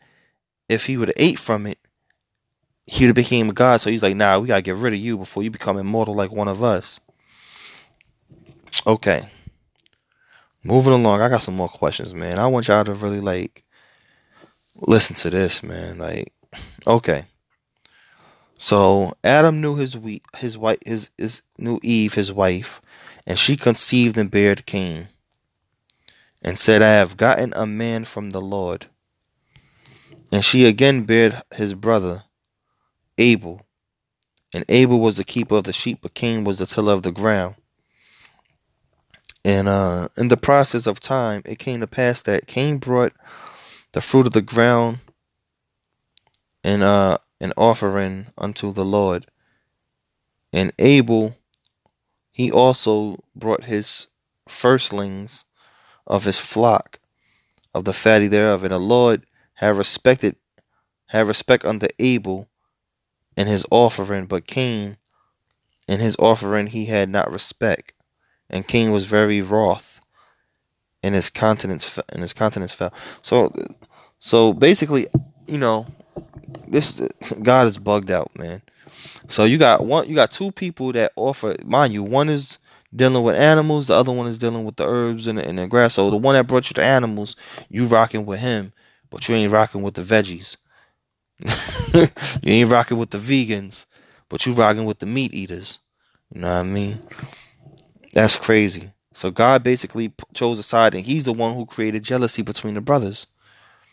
if 0.69 0.85
he 0.85 0.97
would 0.97 1.09
have 1.09 1.17
ate 1.17 1.39
from 1.39 1.67
it, 1.67 1.77
he 2.87 3.03
would 3.03 3.09
have 3.09 3.15
became 3.15 3.49
a 3.49 3.53
god. 3.53 3.81
So 3.81 3.89
he's 3.89 4.03
like, 4.03 4.15
nah, 4.15 4.39
we 4.39 4.47
gotta 4.47 4.61
get 4.61 4.75
rid 4.75 4.93
of 4.93 4.99
you 4.99 5.17
before 5.17 5.43
you 5.43 5.51
become 5.51 5.77
immortal 5.77 6.15
like 6.15 6.31
one 6.31 6.47
of 6.47 6.63
us. 6.63 6.99
Okay. 8.87 9.23
Moving 10.63 10.93
along, 10.93 11.21
I 11.21 11.29
got 11.29 11.43
some 11.43 11.55
more 11.55 11.69
questions, 11.69 12.15
man. 12.15 12.39
I 12.39 12.47
want 12.47 12.67
y'all 12.67 12.83
to 12.83 12.93
really 12.93 13.19
like 13.19 13.63
listen 14.77 15.15
to 15.17 15.29
this, 15.29 15.61
man. 15.61 15.99
Like, 15.99 16.33
okay. 16.87 17.25
So 18.57 19.13
Adam 19.23 19.61
knew 19.61 19.75
his 19.75 19.97
we 19.97 20.21
his 20.37 20.57
wife 20.57 20.79
his, 20.85 21.09
his 21.17 21.41
knew 21.57 21.79
Eve 21.83 22.13
his 22.13 22.31
wife, 22.31 22.81
and 23.27 23.37
she 23.37 23.57
conceived 23.57 24.17
and 24.17 24.31
bare 24.31 24.55
Cain, 24.55 25.09
and 26.41 26.57
said, 26.57 26.81
I 26.81 26.89
have 26.89 27.17
gotten 27.17 27.53
a 27.55 27.65
man 27.65 28.05
from 28.05 28.29
the 28.29 28.41
Lord. 28.41 28.87
And 30.31 30.43
she 30.43 30.65
again 30.65 31.03
bare 31.03 31.43
his 31.53 31.73
brother 31.73 32.23
Abel, 33.17 33.65
and 34.53 34.65
Abel 34.69 34.99
was 34.99 35.17
the 35.17 35.23
keeper 35.23 35.55
of 35.55 35.65
the 35.65 35.73
sheep, 35.73 35.99
but 36.01 36.13
Cain 36.13 36.43
was 36.43 36.59
the 36.59 36.65
tiller 36.65 36.93
of 36.93 37.03
the 37.03 37.11
ground. 37.11 37.55
And 39.43 39.67
uh, 39.67 40.07
in 40.17 40.29
the 40.29 40.37
process 40.37 40.87
of 40.87 40.99
time, 40.99 41.43
it 41.45 41.59
came 41.59 41.81
to 41.81 41.87
pass 41.87 42.21
that 42.23 42.47
Cain 42.47 42.77
brought 42.79 43.13
the 43.91 44.01
fruit 44.01 44.25
of 44.25 44.33
the 44.33 44.41
ground 44.41 44.99
and 46.63 46.81
uh, 46.81 47.19
an 47.41 47.53
offering 47.57 48.27
unto 48.37 48.71
the 48.71 48.85
Lord. 48.85 49.25
And 50.53 50.71
Abel, 50.79 51.35
he 52.31 52.51
also 52.51 53.17
brought 53.35 53.65
his 53.65 54.07
firstlings 54.47 55.45
of 56.07 56.23
his 56.23 56.39
flock, 56.39 56.99
of 57.73 57.85
the 57.85 57.93
fatty 57.93 58.27
thereof. 58.27 58.63
And 58.63 58.71
the 58.71 58.79
Lord 58.79 59.25
had 59.55 59.77
respected, 59.77 60.35
had 61.07 61.27
respect 61.27 61.65
unto 61.65 61.87
Abel 61.99 62.47
and 63.35 63.49
his 63.49 63.65
offering, 63.69 64.25
but 64.25 64.47
Cain 64.47 64.97
and 65.87 66.01
his 66.01 66.15
offering 66.19 66.67
he 66.67 66.85
had 66.85 67.09
not 67.09 67.31
respect 67.31 67.91
and 68.49 68.67
Cain 68.67 68.91
was 68.91 69.05
very 69.05 69.41
wroth, 69.41 69.99
and 71.03 71.15
his 71.15 71.29
countenance 71.29 71.99
and 72.09 72.21
his 72.21 72.33
countenance 72.33 72.73
fell. 72.73 72.93
So, 73.21 73.51
so 74.19 74.53
basically, 74.53 75.07
you 75.47 75.57
know, 75.57 75.87
this 76.67 77.01
God 77.41 77.67
is 77.67 77.78
bugged 77.78 78.12
out, 78.12 78.32
man. 78.38 78.62
So 79.28 79.43
you 79.43 79.58
got 79.58 79.86
one, 79.86 80.08
you 80.08 80.15
got 80.15 80.32
two 80.32 80.51
people 80.51 80.91
that 80.93 81.12
offer, 81.15 81.56
mind 81.65 81.93
you, 81.93 82.04
one 82.04 82.30
is 82.30 82.60
dealing 82.95 83.23
with 83.23 83.36
animals, 83.36 83.88
the 83.88 83.93
other 83.93 84.12
one 84.12 84.28
is 84.28 84.38
dealing 84.38 84.65
with 84.65 84.75
the 84.75 84.88
herbs 84.88 85.28
and 85.28 85.38
the, 85.38 85.47
and 85.47 85.58
the 85.58 85.67
grass. 85.67 85.95
So 85.95 86.10
the 86.10 86.17
one 86.17 86.36
that 86.36 86.47
brought 86.47 86.69
you 86.69 86.75
the 86.75 86.84
animals, 86.84 87.36
you 87.69 87.86
rocking 87.86 88.25
with 88.25 88.39
him, 88.39 88.71
but 89.10 89.28
you 89.28 89.36
ain't 89.36 89.51
rocking 89.51 89.82
with 89.82 89.95
the 89.95 90.01
veggies. 90.01 90.58
you 92.43 92.54
ain't 92.54 92.71
rocking 92.71 92.97
with 92.97 93.10
the 93.10 93.17
vegans, 93.17 93.86
but 94.30 94.45
you 94.45 94.54
rocking 94.54 94.86
with 94.86 94.99
the 94.99 95.06
meat 95.06 95.34
eaters. 95.34 95.80
You 96.34 96.41
know 96.41 96.47
what 96.47 96.58
I 96.58 96.63
mean? 96.63 97.01
That's 98.13 98.38
crazy. 98.38 98.91
So 99.12 99.32
God 99.32 99.63
basically 99.63 100.13
chose 100.34 100.60
a 100.60 100.63
side, 100.63 100.93
and 100.93 101.04
He's 101.04 101.25
the 101.25 101.34
one 101.34 101.56
who 101.56 101.65
created 101.65 102.04
jealousy 102.04 102.41
between 102.41 102.73
the 102.73 102.82
brothers. 102.82 103.28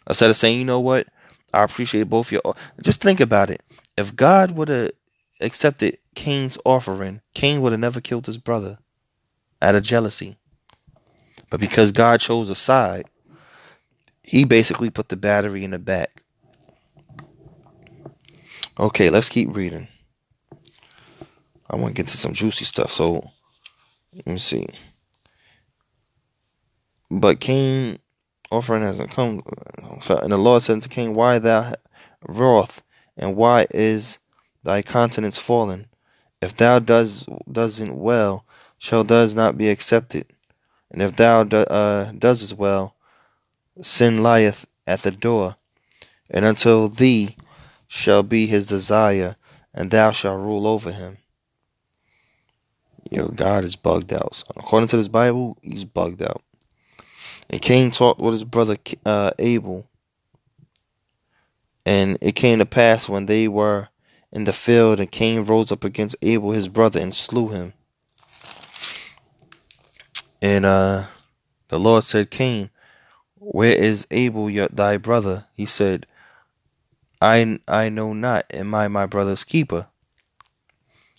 Instead 0.09 0.31
of 0.31 0.37
saying, 0.37 0.59
you 0.59 0.65
know 0.65 0.81
what, 0.81 1.07
I 1.53 1.63
appreciate 1.65 2.05
both 2.05 2.33
your. 2.33 2.43
Just 2.83 3.01
think 3.01 3.21
about 3.21 3.51
it. 3.51 3.63
If 3.97 4.17
God 4.17 4.53
would 4.53 4.69
have 4.69 4.93
accepted 5.41 5.99
Cain's 6.15 6.59
offering, 6.65 7.21
Cain 7.35 7.61
would 7.61 7.73
have 7.73 7.81
never 7.81 8.01
killed 8.01 8.27
his 8.27 8.39
brother 8.39 8.79
out 9.61 9.75
of 9.75 9.83
jealousy. 9.83 10.37
But 11.51 11.61
because 11.61 11.93
God 11.93 12.21
chose 12.21 12.49
a 12.51 12.55
side, 12.55 13.07
He 14.23 14.45
basically 14.45 14.91
put 14.91 15.09
the 15.09 15.17
battery 15.17 15.65
in 15.65 15.73
the 15.73 15.79
back. 15.79 16.23
Okay, 18.79 19.11
let's 19.11 19.29
keep 19.29 19.55
reading. 19.55 19.89
I 21.69 21.77
want 21.77 21.89
to 21.89 21.95
get 21.95 22.09
to 22.09 22.17
some 22.17 22.33
juicy 22.33 22.65
stuff. 22.65 22.91
So 22.91 23.23
let 24.15 24.27
me 24.27 24.39
see. 24.39 24.67
But 27.11 27.41
Cain 27.41 27.99
offering 28.53 28.83
hasn't 28.83 29.11
come. 29.11 29.43
And 30.09 30.33
the 30.33 30.39
Lord 30.39 30.63
said 30.63 30.83
to 30.83 30.89
Cain, 30.89 31.15
Why 31.15 31.39
thou 31.39 31.73
wroth, 32.29 32.83
and 33.17 33.37
why 33.37 33.67
is 33.73 34.19
thy 34.63 34.83
countenance 34.83 35.39
fallen? 35.39 35.87
If 36.41 36.57
thou 36.57 36.79
does 36.79 37.27
doesn't 37.51 37.97
well, 37.97 38.45
shall 38.79 39.05
does 39.05 39.35
not 39.35 39.57
be 39.57 39.71
accepted. 39.71 40.27
And 40.91 41.01
if 41.01 41.17
thou 41.17 41.45
do, 41.45 41.59
uh, 41.59 42.13
does 42.13 42.53
well, 42.53 42.97
sin 43.81 44.23
lieth 44.23 44.67
at 44.87 45.03
the 45.03 45.11
door, 45.11 45.57
and 46.29 46.45
until 46.45 46.89
thee 46.89 47.37
shall 47.87 48.23
be 48.23 48.47
his 48.47 48.67
desire, 48.67 49.37
and 49.73 49.91
thou 49.91 50.13
shalt 50.13 50.41
rule 50.41 50.67
over 50.67 50.93
him. 50.93 51.17
Yo, 53.11 53.29
God 53.29 53.65
is 53.65 53.77
bugged 53.77 54.13
out. 54.13 54.43
According 54.57 54.89
to 54.89 54.97
this 54.97 55.09
Bible, 55.09 55.57
he's 55.63 55.85
bugged 55.85 56.23
out. 56.23 56.43
And 57.53 57.61
Cain 57.61 57.91
talked 57.91 58.19
with 58.19 58.33
his 58.33 58.45
brother 58.45 58.79
uh, 59.05 59.33
Abel. 59.39 59.87
And 61.85 62.17
it 62.23 62.33
came 62.33 62.59
to 62.59 62.67
pass 62.67 63.09
when 63.09 63.27
they 63.27 63.47
were 63.47 63.89
in 64.33 64.45
the 64.45 64.53
field, 64.53 64.99
and 64.99 65.11
Cain 65.11 65.45
rose 65.45 65.71
up 65.71 65.85
against 65.85 66.17
Abel 66.23 66.53
his 66.53 66.69
brother 66.69 66.99
and 66.99 67.15
slew 67.15 67.49
him. 67.49 67.75
And 70.41 70.65
uh, 70.65 71.05
the 71.69 71.79
Lord 71.79 72.05
said, 72.05 72.31
Cain, 72.31 72.71
where 73.37 73.77
is 73.77 74.07
Abel 74.11 74.49
your, 74.49 74.69
thy 74.69 74.97
brother? 74.97 75.45
He 75.55 75.67
said, 75.67 76.07
I 77.21 77.61
I 77.69 77.89
know 77.89 78.13
not. 78.13 78.47
Am 78.53 78.75
I 78.75 78.89
my 78.89 79.07
brother's 79.07 79.45
keeper? 79.45 79.87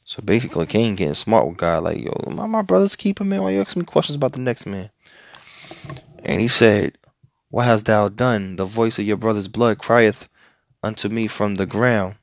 So 0.04 0.22
basically, 0.22 0.66
Cain 0.66 0.96
getting 0.96 1.14
smart 1.14 1.48
with 1.48 1.58
God, 1.58 1.84
like, 1.84 2.02
yo, 2.02 2.14
am 2.28 2.40
I 2.40 2.48
my 2.48 2.62
brother's 2.62 2.96
keeper, 2.96 3.24
man? 3.24 3.44
Why 3.44 3.52
you 3.52 3.62
asking 3.62 3.82
me 3.82 3.86
questions 3.86 4.18
about 4.18 4.34
the 4.34 4.42
next 4.42 4.66
man? 4.66 4.90
And 6.24 6.42
he 6.42 6.48
said, 6.48 6.98
What 7.50 7.66
hast 7.66 7.86
thou 7.86 8.10
done? 8.10 8.56
The 8.56 8.66
voice 8.66 8.98
of 8.98 9.06
your 9.06 9.18
brother's 9.18 9.48
blood 9.48 9.78
crieth 9.78 10.30
unto 10.82 11.10
me 11.10 11.28
from 11.28 11.56
the 11.56 11.66
ground. 11.66 12.16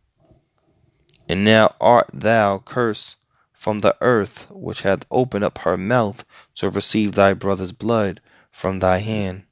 And 1.28 1.44
now 1.44 1.74
art 1.80 2.10
thou 2.12 2.58
cursed 2.58 3.16
from 3.52 3.80
the 3.80 3.96
earth, 4.00 4.50
which 4.50 4.82
hath 4.82 5.04
opened 5.10 5.44
up 5.44 5.58
her 5.58 5.76
mouth 5.76 6.24
to 6.56 6.70
receive 6.70 7.12
thy 7.12 7.34
brother's 7.34 7.72
blood 7.72 8.20
from 8.50 8.78
thy 8.78 8.98
hand. 8.98 9.44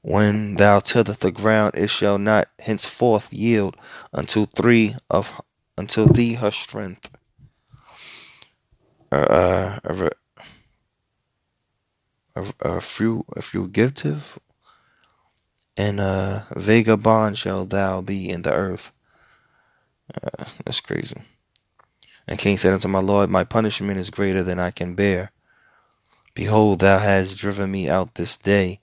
When 0.00 0.56
thou 0.56 0.80
tillest 0.80 1.20
the 1.20 1.30
ground, 1.32 1.74
it 1.76 1.88
shall 1.88 2.18
not 2.18 2.48
henceforth 2.58 3.32
yield 3.32 3.76
unto 4.12 4.46
three 4.46 4.96
of 5.08 5.40
until 5.78 6.06
thee 6.06 6.34
her 6.34 6.50
strength. 6.50 7.10
Uh, 9.12 9.78
uh, 9.84 10.10
a, 12.36 12.42
few, 12.42 12.54
a, 12.62 12.80
few, 12.80 13.24
a 13.36 13.42
fugitive, 13.42 14.38
and 15.76 16.00
a 16.00 16.46
vagabond 16.56 17.38
shall 17.38 17.64
thou 17.64 18.00
be 18.00 18.28
in 18.28 18.42
the 18.42 18.52
earth. 18.52 18.92
Uh, 20.14 20.44
that's 20.64 20.80
crazy. 20.80 21.16
And 22.26 22.38
Cain 22.38 22.58
said 22.58 22.72
unto 22.72 22.88
my 22.88 23.00
Lord, 23.00 23.30
My 23.30 23.44
punishment 23.44 23.98
is 23.98 24.10
greater 24.10 24.42
than 24.42 24.58
I 24.58 24.70
can 24.70 24.94
bear. 24.94 25.30
Behold, 26.34 26.80
thou 26.80 26.98
hast 26.98 27.38
driven 27.38 27.70
me 27.70 27.88
out 27.88 28.14
this 28.14 28.36
day 28.36 28.80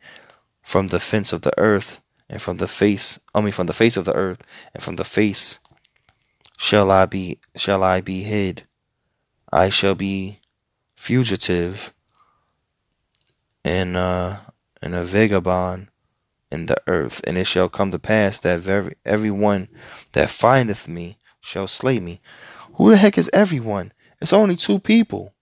from 0.62 0.88
the 0.88 1.00
fence 1.00 1.34
of 1.34 1.42
the 1.42 1.54
earth, 1.58 2.02
and 2.30 2.42
from 2.42 2.58
the 2.58 2.68
face, 2.68 3.20
I 3.36 3.42
mean, 3.42 3.52
from 3.52 3.68
the 3.68 3.74
face 3.74 3.98
of 3.98 4.06
the 4.06 4.14
earth, 4.14 4.42
and 4.74 4.82
from 4.82 4.96
the 4.96 5.04
face 5.04 5.60
shall 6.58 6.92
I 6.92 7.06
be 7.08 7.40
shall 7.56 7.84
I 7.84 8.00
be 8.02 8.24
hid? 8.24 8.64
I 9.52 9.70
shall 9.70 9.96
be 9.96 10.40
fugitive 10.96 11.94
and 13.64 13.96
uh 13.98 14.38
and 14.82 14.96
a 14.96 15.04
vagabond 15.04 15.90
in 16.52 16.66
the 16.66 16.78
earth, 16.88 17.22
and 17.26 17.38
it 17.38 17.46
shall 17.46 17.70
come 17.70 17.92
to 17.92 18.00
pass 18.00 18.40
that 18.40 18.60
very 18.60 18.96
every 19.06 19.32
one 19.32 19.70
that 20.14 20.30
findeth 20.30 20.88
me 20.88 21.18
shall 21.40 21.68
slay 21.68 22.00
me. 22.00 22.22
Who 22.76 22.90
the 22.92 22.98
heck 22.98 23.18
is 23.18 23.30
everyone? 23.34 23.94
It's 24.22 24.34
only 24.34 24.56
two 24.56 24.80
people. 24.80 25.34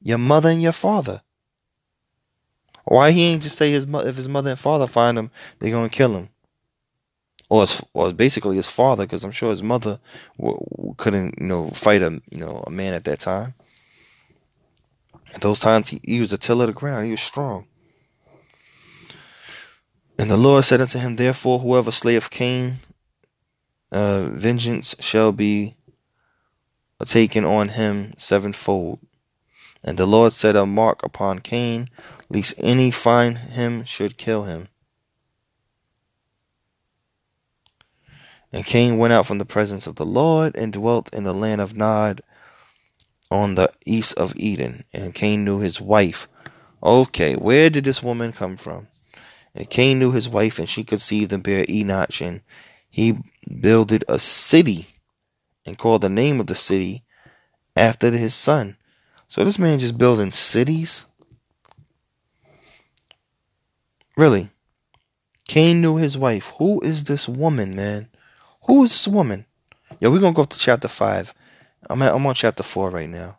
Your 0.00 0.18
mother 0.18 0.50
and 0.50 0.62
your 0.62 0.72
father. 0.72 1.22
Why 2.84 3.10
he 3.10 3.24
ain't 3.24 3.42
just 3.42 3.58
say 3.58 3.72
his 3.72 3.86
mother 3.86 4.08
if 4.08 4.16
his 4.16 4.28
mother 4.28 4.50
and 4.50 4.58
father 4.58 4.86
find 4.86 5.18
him, 5.18 5.30
they're 5.58 5.72
gonna 5.72 5.88
kill 5.88 6.16
him 6.16 6.28
or 7.48 7.62
his, 7.62 7.82
or 7.94 8.12
basically 8.12 8.56
his 8.56 8.68
father, 8.68 9.04
because 9.04 9.24
I'm 9.24 9.32
sure 9.32 9.50
his 9.50 9.62
mother 9.62 10.00
w- 10.38 10.94
couldn't, 10.96 11.36
you 11.40 11.46
know, 11.46 11.68
fight 11.68 12.02
a, 12.02 12.20
you 12.30 12.38
know, 12.38 12.62
a 12.66 12.70
man 12.70 12.94
at 12.94 13.04
that 13.04 13.20
time. 13.20 13.54
At 15.34 15.40
those 15.40 15.60
times, 15.60 15.90
he, 15.90 16.00
he 16.04 16.20
was 16.20 16.32
a 16.32 16.38
tiller 16.38 16.64
of 16.64 16.74
the 16.74 16.80
ground. 16.80 17.04
He 17.04 17.10
was 17.10 17.20
strong. 17.20 17.66
And 20.18 20.30
the 20.30 20.36
Lord 20.36 20.64
said 20.64 20.80
unto 20.80 20.98
him, 20.98 21.16
Therefore, 21.16 21.58
whoever 21.58 21.90
slayeth 21.90 22.30
Cain, 22.30 22.78
uh, 23.92 24.28
vengeance 24.30 24.94
shall 24.98 25.32
be 25.32 25.76
taken 27.04 27.44
on 27.44 27.68
him 27.68 28.14
sevenfold. 28.16 29.00
And 29.84 29.98
the 29.98 30.06
Lord 30.06 30.32
set 30.32 30.56
a 30.56 30.66
mark 30.66 31.02
upon 31.04 31.40
Cain, 31.40 31.90
lest 32.28 32.54
any 32.58 32.90
find 32.90 33.36
him 33.36 33.84
should 33.84 34.16
kill 34.16 34.44
him. 34.44 34.68
And 38.52 38.64
Cain 38.64 38.96
went 38.96 39.12
out 39.12 39.26
from 39.26 39.38
the 39.38 39.44
presence 39.44 39.86
of 39.86 39.96
the 39.96 40.06
Lord 40.06 40.56
and 40.56 40.72
dwelt 40.72 41.14
in 41.14 41.24
the 41.24 41.34
land 41.34 41.60
of 41.60 41.76
Nod 41.76 42.22
on 43.30 43.54
the 43.54 43.72
east 43.84 44.18
of 44.18 44.34
Eden. 44.36 44.84
And 44.92 45.14
Cain 45.14 45.44
knew 45.44 45.60
his 45.60 45.80
wife. 45.80 46.28
Okay, 46.82 47.34
where 47.34 47.70
did 47.70 47.84
this 47.84 48.02
woman 48.02 48.32
come 48.32 48.56
from? 48.56 48.88
And 49.54 49.68
Cain 49.68 49.98
knew 49.98 50.12
his 50.12 50.28
wife, 50.28 50.58
and 50.58 50.68
she 50.68 50.84
conceived 50.84 51.32
and 51.32 51.42
bare 51.42 51.64
Enoch, 51.68 52.20
and 52.20 52.42
he 52.90 53.18
builded 53.60 54.04
a 54.08 54.18
city 54.18 54.86
and 55.64 55.78
called 55.78 56.02
the 56.02 56.08
name 56.08 56.40
of 56.40 56.46
the 56.46 56.54
city 56.54 57.04
after 57.74 58.10
his 58.10 58.34
son. 58.34 58.76
So 59.28 59.44
this 59.44 59.58
man 59.58 59.78
just 59.78 59.98
building 59.98 60.30
cities? 60.30 61.06
Really? 64.16 64.50
Cain 65.48 65.80
knew 65.80 65.96
his 65.96 66.16
wife. 66.16 66.52
Who 66.58 66.80
is 66.80 67.04
this 67.04 67.28
woman, 67.28 67.74
man? 67.74 68.08
Who 68.66 68.84
is 68.84 68.90
this 68.90 69.08
woman? 69.08 69.46
Yo, 70.00 70.10
we're 70.10 70.20
gonna 70.20 70.34
go 70.34 70.42
up 70.42 70.50
to 70.50 70.58
chapter 70.58 70.88
five. 70.88 71.34
I'm 71.88 72.02
at, 72.02 72.14
I'm 72.14 72.26
on 72.26 72.34
chapter 72.34 72.62
four 72.62 72.90
right 72.90 73.08
now. 73.08 73.38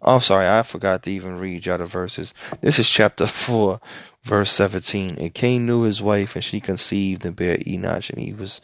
Oh, 0.00 0.16
I'm 0.16 0.20
sorry, 0.20 0.48
I 0.48 0.62
forgot 0.62 1.02
to 1.04 1.10
even 1.10 1.38
read 1.38 1.64
y'all 1.64 1.78
the 1.78 1.86
verses. 1.86 2.34
This 2.60 2.78
is 2.78 2.90
chapter 2.90 3.26
four, 3.28 3.80
verse 4.22 4.50
seventeen. 4.50 5.16
And 5.18 5.34
Cain 5.34 5.66
knew 5.66 5.82
his 5.82 6.02
wife, 6.02 6.34
and 6.34 6.44
she 6.44 6.60
conceived 6.60 7.24
and 7.24 7.36
bare 7.36 7.58
Enoch, 7.66 8.10
and 8.10 8.18
he 8.18 8.32
was, 8.32 8.60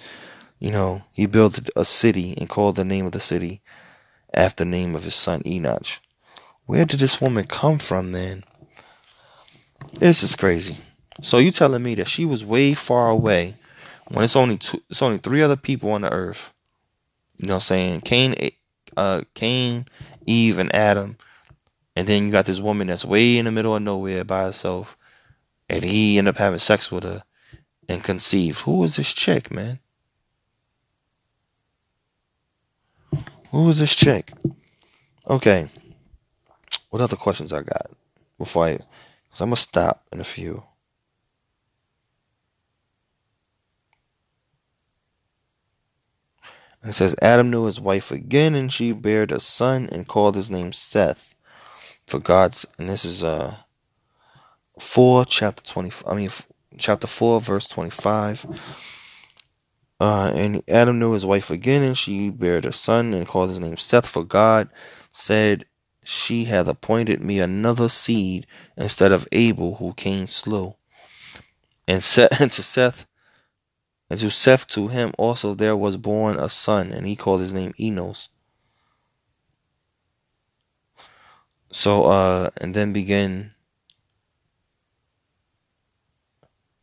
you 0.58 0.70
know, 0.70 1.02
he 1.12 1.26
built 1.26 1.68
a 1.76 1.84
city 1.84 2.34
and 2.38 2.48
called 2.48 2.76
the 2.76 2.84
name 2.84 3.06
of 3.06 3.12
the 3.12 3.20
city 3.20 3.62
after 4.34 4.64
the 4.64 4.70
name 4.70 4.94
of 4.94 5.04
his 5.04 5.14
son 5.14 5.42
Enoch. 5.46 5.86
Where 6.66 6.84
did 6.84 7.00
this 7.00 7.20
woman 7.20 7.46
come 7.46 7.78
from, 7.78 8.12
then? 8.12 8.44
This 10.00 10.22
is 10.22 10.36
crazy. 10.36 10.76
So 11.22 11.38
you 11.38 11.50
telling 11.50 11.82
me 11.82 11.94
that 11.96 12.08
she 12.08 12.24
was 12.24 12.44
way 12.44 12.74
far 12.74 13.08
away 13.08 13.54
when 14.08 14.24
it's 14.24 14.36
only 14.36 14.58
two, 14.58 14.82
it's 14.88 15.02
only 15.02 15.18
three 15.18 15.42
other 15.42 15.56
people 15.56 15.92
on 15.92 16.02
the 16.02 16.12
earth. 16.12 16.52
You 17.36 17.48
know 17.48 17.54
what 17.54 17.56
I'm 17.56 17.60
saying? 17.60 18.00
Cain 18.02 18.34
uh 18.98 19.22
Cain, 19.34 19.86
Eve 20.26 20.58
and 20.58 20.74
Adam. 20.74 21.16
And 21.96 22.06
then 22.06 22.26
you 22.26 22.32
got 22.32 22.46
this 22.46 22.60
woman 22.60 22.88
that's 22.88 23.04
way 23.04 23.38
in 23.38 23.44
the 23.44 23.52
middle 23.52 23.74
of 23.74 23.82
nowhere 23.82 24.24
by 24.24 24.44
herself. 24.44 24.96
And 25.68 25.84
he 25.84 26.18
end 26.18 26.28
up 26.28 26.36
having 26.36 26.58
sex 26.58 26.90
with 26.90 27.04
her 27.04 27.22
and 27.88 28.02
conceive. 28.04 28.60
Who 28.60 28.84
is 28.84 28.96
this 28.96 29.14
chick, 29.14 29.50
man? 29.50 29.78
Who 33.50 33.68
is 33.68 33.78
this 33.78 33.94
chick? 33.94 34.32
Okay. 35.28 35.68
What 36.90 37.02
other 37.02 37.16
questions 37.16 37.52
I 37.52 37.62
got 37.62 37.90
before 38.38 38.64
I? 38.64 38.76
Cause 39.30 39.40
I'm 39.40 39.48
gonna 39.48 39.56
stop 39.56 40.06
in 40.12 40.20
a 40.20 40.24
few. 40.24 40.62
And 46.82 46.90
it 46.90 46.94
says 46.94 47.16
Adam 47.20 47.50
knew 47.50 47.64
his 47.66 47.80
wife 47.80 48.10
again, 48.10 48.54
and 48.54 48.72
she 48.72 48.92
bare 48.92 49.24
a 49.24 49.40
son 49.40 49.88
and 49.90 50.06
called 50.06 50.36
his 50.36 50.50
name 50.50 50.72
Seth. 50.72 51.34
For 52.06 52.18
God's 52.18 52.66
and 52.78 52.88
this 52.88 53.04
is 53.04 53.22
uh 53.22 53.56
four 54.78 55.24
chapter 55.24 55.62
twenty. 55.62 55.90
I 56.06 56.14
mean 56.14 56.30
chapter 56.78 57.06
four 57.06 57.40
verse 57.40 57.66
twenty 57.68 57.90
five. 57.90 58.46
Uh, 60.00 60.32
and 60.34 60.62
Adam 60.68 60.98
knew 60.98 61.12
his 61.12 61.26
wife 61.26 61.50
again, 61.50 61.82
and 61.82 61.98
she 61.98 62.30
bare 62.30 62.58
a 62.58 62.72
son 62.72 63.12
and 63.12 63.26
called 63.26 63.50
his 63.50 63.58
name 63.58 63.76
Seth. 63.76 64.06
For 64.06 64.22
God 64.22 64.68
said, 65.10 65.64
She 66.04 66.44
hath 66.44 66.68
appointed 66.68 67.20
me 67.20 67.40
another 67.40 67.88
seed 67.88 68.46
instead 68.76 69.10
of 69.10 69.26
Abel, 69.32 69.76
who 69.76 69.94
Cain 69.94 70.28
slew. 70.28 70.76
And, 71.88 72.02
Seth, 72.04 72.40
and 72.40 72.52
to 72.52 72.62
Seth, 72.62 73.06
and 74.10 74.18
to 74.20 74.30
Seth 74.30 74.66
to 74.68 74.88
him 74.88 75.12
also 75.18 75.54
there 75.54 75.76
was 75.76 75.96
born 75.96 76.36
a 76.36 76.48
son, 76.48 76.92
and 76.92 77.06
he 77.06 77.16
called 77.16 77.40
his 77.40 77.54
name 77.54 77.74
Enos. 77.78 78.28
So, 81.70 82.04
uh, 82.04 82.50
and 82.60 82.74
then 82.74 82.92
begin 82.92 83.52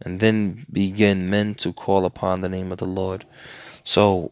and 0.02 0.20
then 0.20 0.66
begin 0.72 1.30
men 1.30 1.56
to 1.56 1.74
call 1.74 2.06
upon 2.06 2.42
the 2.42 2.50
name 2.50 2.72
of 2.72 2.78
the 2.78 2.86
Lord. 2.86 3.26
So, 3.84 4.32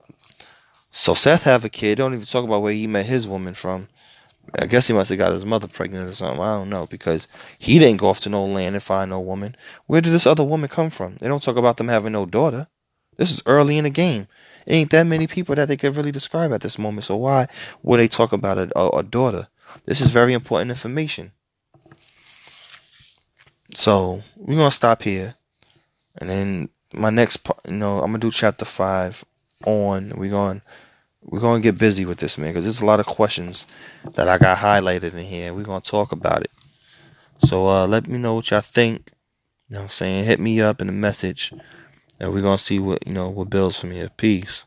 so 0.92 1.14
Seth 1.14 1.44
have 1.44 1.66
a 1.66 1.70
kid. 1.70 1.98
Don't 1.98 2.14
even 2.14 2.26
talk 2.26 2.46
about 2.46 2.62
where 2.62 2.74
he 2.74 2.86
met 2.86 3.06
his 3.06 3.28
woman 3.28 3.54
from. 3.54 3.88
I 4.60 4.68
guess 4.68 4.88
he 4.88 4.94
must 4.94 5.10
have 5.10 5.18
got 5.18 5.32
his 5.32 5.46
mother 5.46 5.68
pregnant 5.68 6.10
or 6.10 6.14
something. 6.14 6.42
I 6.42 6.58
don't 6.58 6.70
know 6.70 6.86
because 6.86 7.28
he 7.58 7.80
didn't 7.80 8.00
go 8.00 8.10
off 8.10 8.20
to 8.22 8.30
no 8.30 8.46
land 8.46 8.76
and 8.76 8.84
find 8.84 9.10
no 9.10 9.20
woman. 9.20 9.56
Where 9.88 10.02
did 10.02 10.12
this 10.12 10.28
other 10.28 10.44
woman 10.44 10.70
come 10.70 10.90
from? 10.90 11.16
They 11.16 11.28
don't 11.28 11.42
talk 11.42 11.56
about 11.56 11.78
them 11.78 11.88
having 11.88 12.12
no 12.12 12.26
daughter. 12.26 12.68
This 13.18 13.32
is 13.32 13.44
early 13.46 13.78
in 13.78 13.84
the 13.84 13.90
game. 13.90 14.28
It 14.66 14.74
ain't 14.74 14.92
that 14.92 15.04
many 15.04 15.28
people 15.28 15.56
that 15.56 15.68
they 15.68 15.78
could 15.78 15.96
really 15.96 16.12
describe 16.12 16.54
at 16.54 16.62
this 16.62 16.80
moment. 16.80 17.06
So 17.06 17.18
why 17.18 17.48
would 17.84 18.00
they 18.00 18.08
talk 18.08 18.32
about 18.32 18.58
a, 18.58 18.72
a, 18.78 19.00
a 19.00 19.04
daughter? 19.04 19.48
This 19.86 20.02
is 20.02 20.10
very 20.10 20.34
important 20.34 20.72
information. 20.72 21.32
So 23.72 24.22
we're 24.38 24.58
gonna 24.58 24.72
stop 24.72 25.02
here. 25.02 25.36
And 26.18 26.30
then 26.30 26.70
my 26.94 27.10
next 27.10 27.38
part, 27.38 27.60
you 27.68 27.74
know, 27.74 28.00
I'm 28.00 28.08
gonna 28.12 28.20
do 28.20 28.32
chapter 28.32 28.66
five 28.66 29.26
on. 29.66 30.14
We're 30.16 30.30
going 30.30 30.62
we're 31.24 31.40
gonna 31.40 31.62
get 31.62 31.78
busy 31.78 32.06
with 32.06 32.20
this, 32.20 32.38
man, 32.38 32.50
because 32.50 32.66
there's 32.66 32.82
a 32.82 32.86
lot 32.86 33.00
of 33.00 33.06
questions 33.06 33.66
that 34.14 34.28
I 34.28 34.38
got 34.38 34.58
highlighted 34.58 35.14
in 35.14 35.26
here. 35.26 35.54
We're 35.54 35.64
gonna 35.64 35.82
talk 35.82 36.12
about 36.12 36.42
it. 36.42 36.52
So 37.40 37.68
uh, 37.68 37.88
let 37.88 38.08
me 38.08 38.18
know 38.18 38.36
what 38.36 38.52
y'all 38.52 38.62
think. 38.62 39.12
You 39.70 39.76
know, 39.76 39.80
what 39.80 39.84
I'm 39.84 39.90
saying, 39.90 40.26
hit 40.26 40.40
me 40.40 40.62
up 40.62 40.82
in 40.82 40.90
a 40.90 40.94
message, 40.94 41.52
and 42.20 42.34
we're 42.34 42.42
gonna 42.42 42.58
see 42.58 42.80
what 42.80 43.06
you 43.08 43.14
know 43.14 43.30
what 43.30 43.50
builds 43.50 43.80
for 43.80 43.88
me. 43.88 44.08
Peace. 44.18 44.66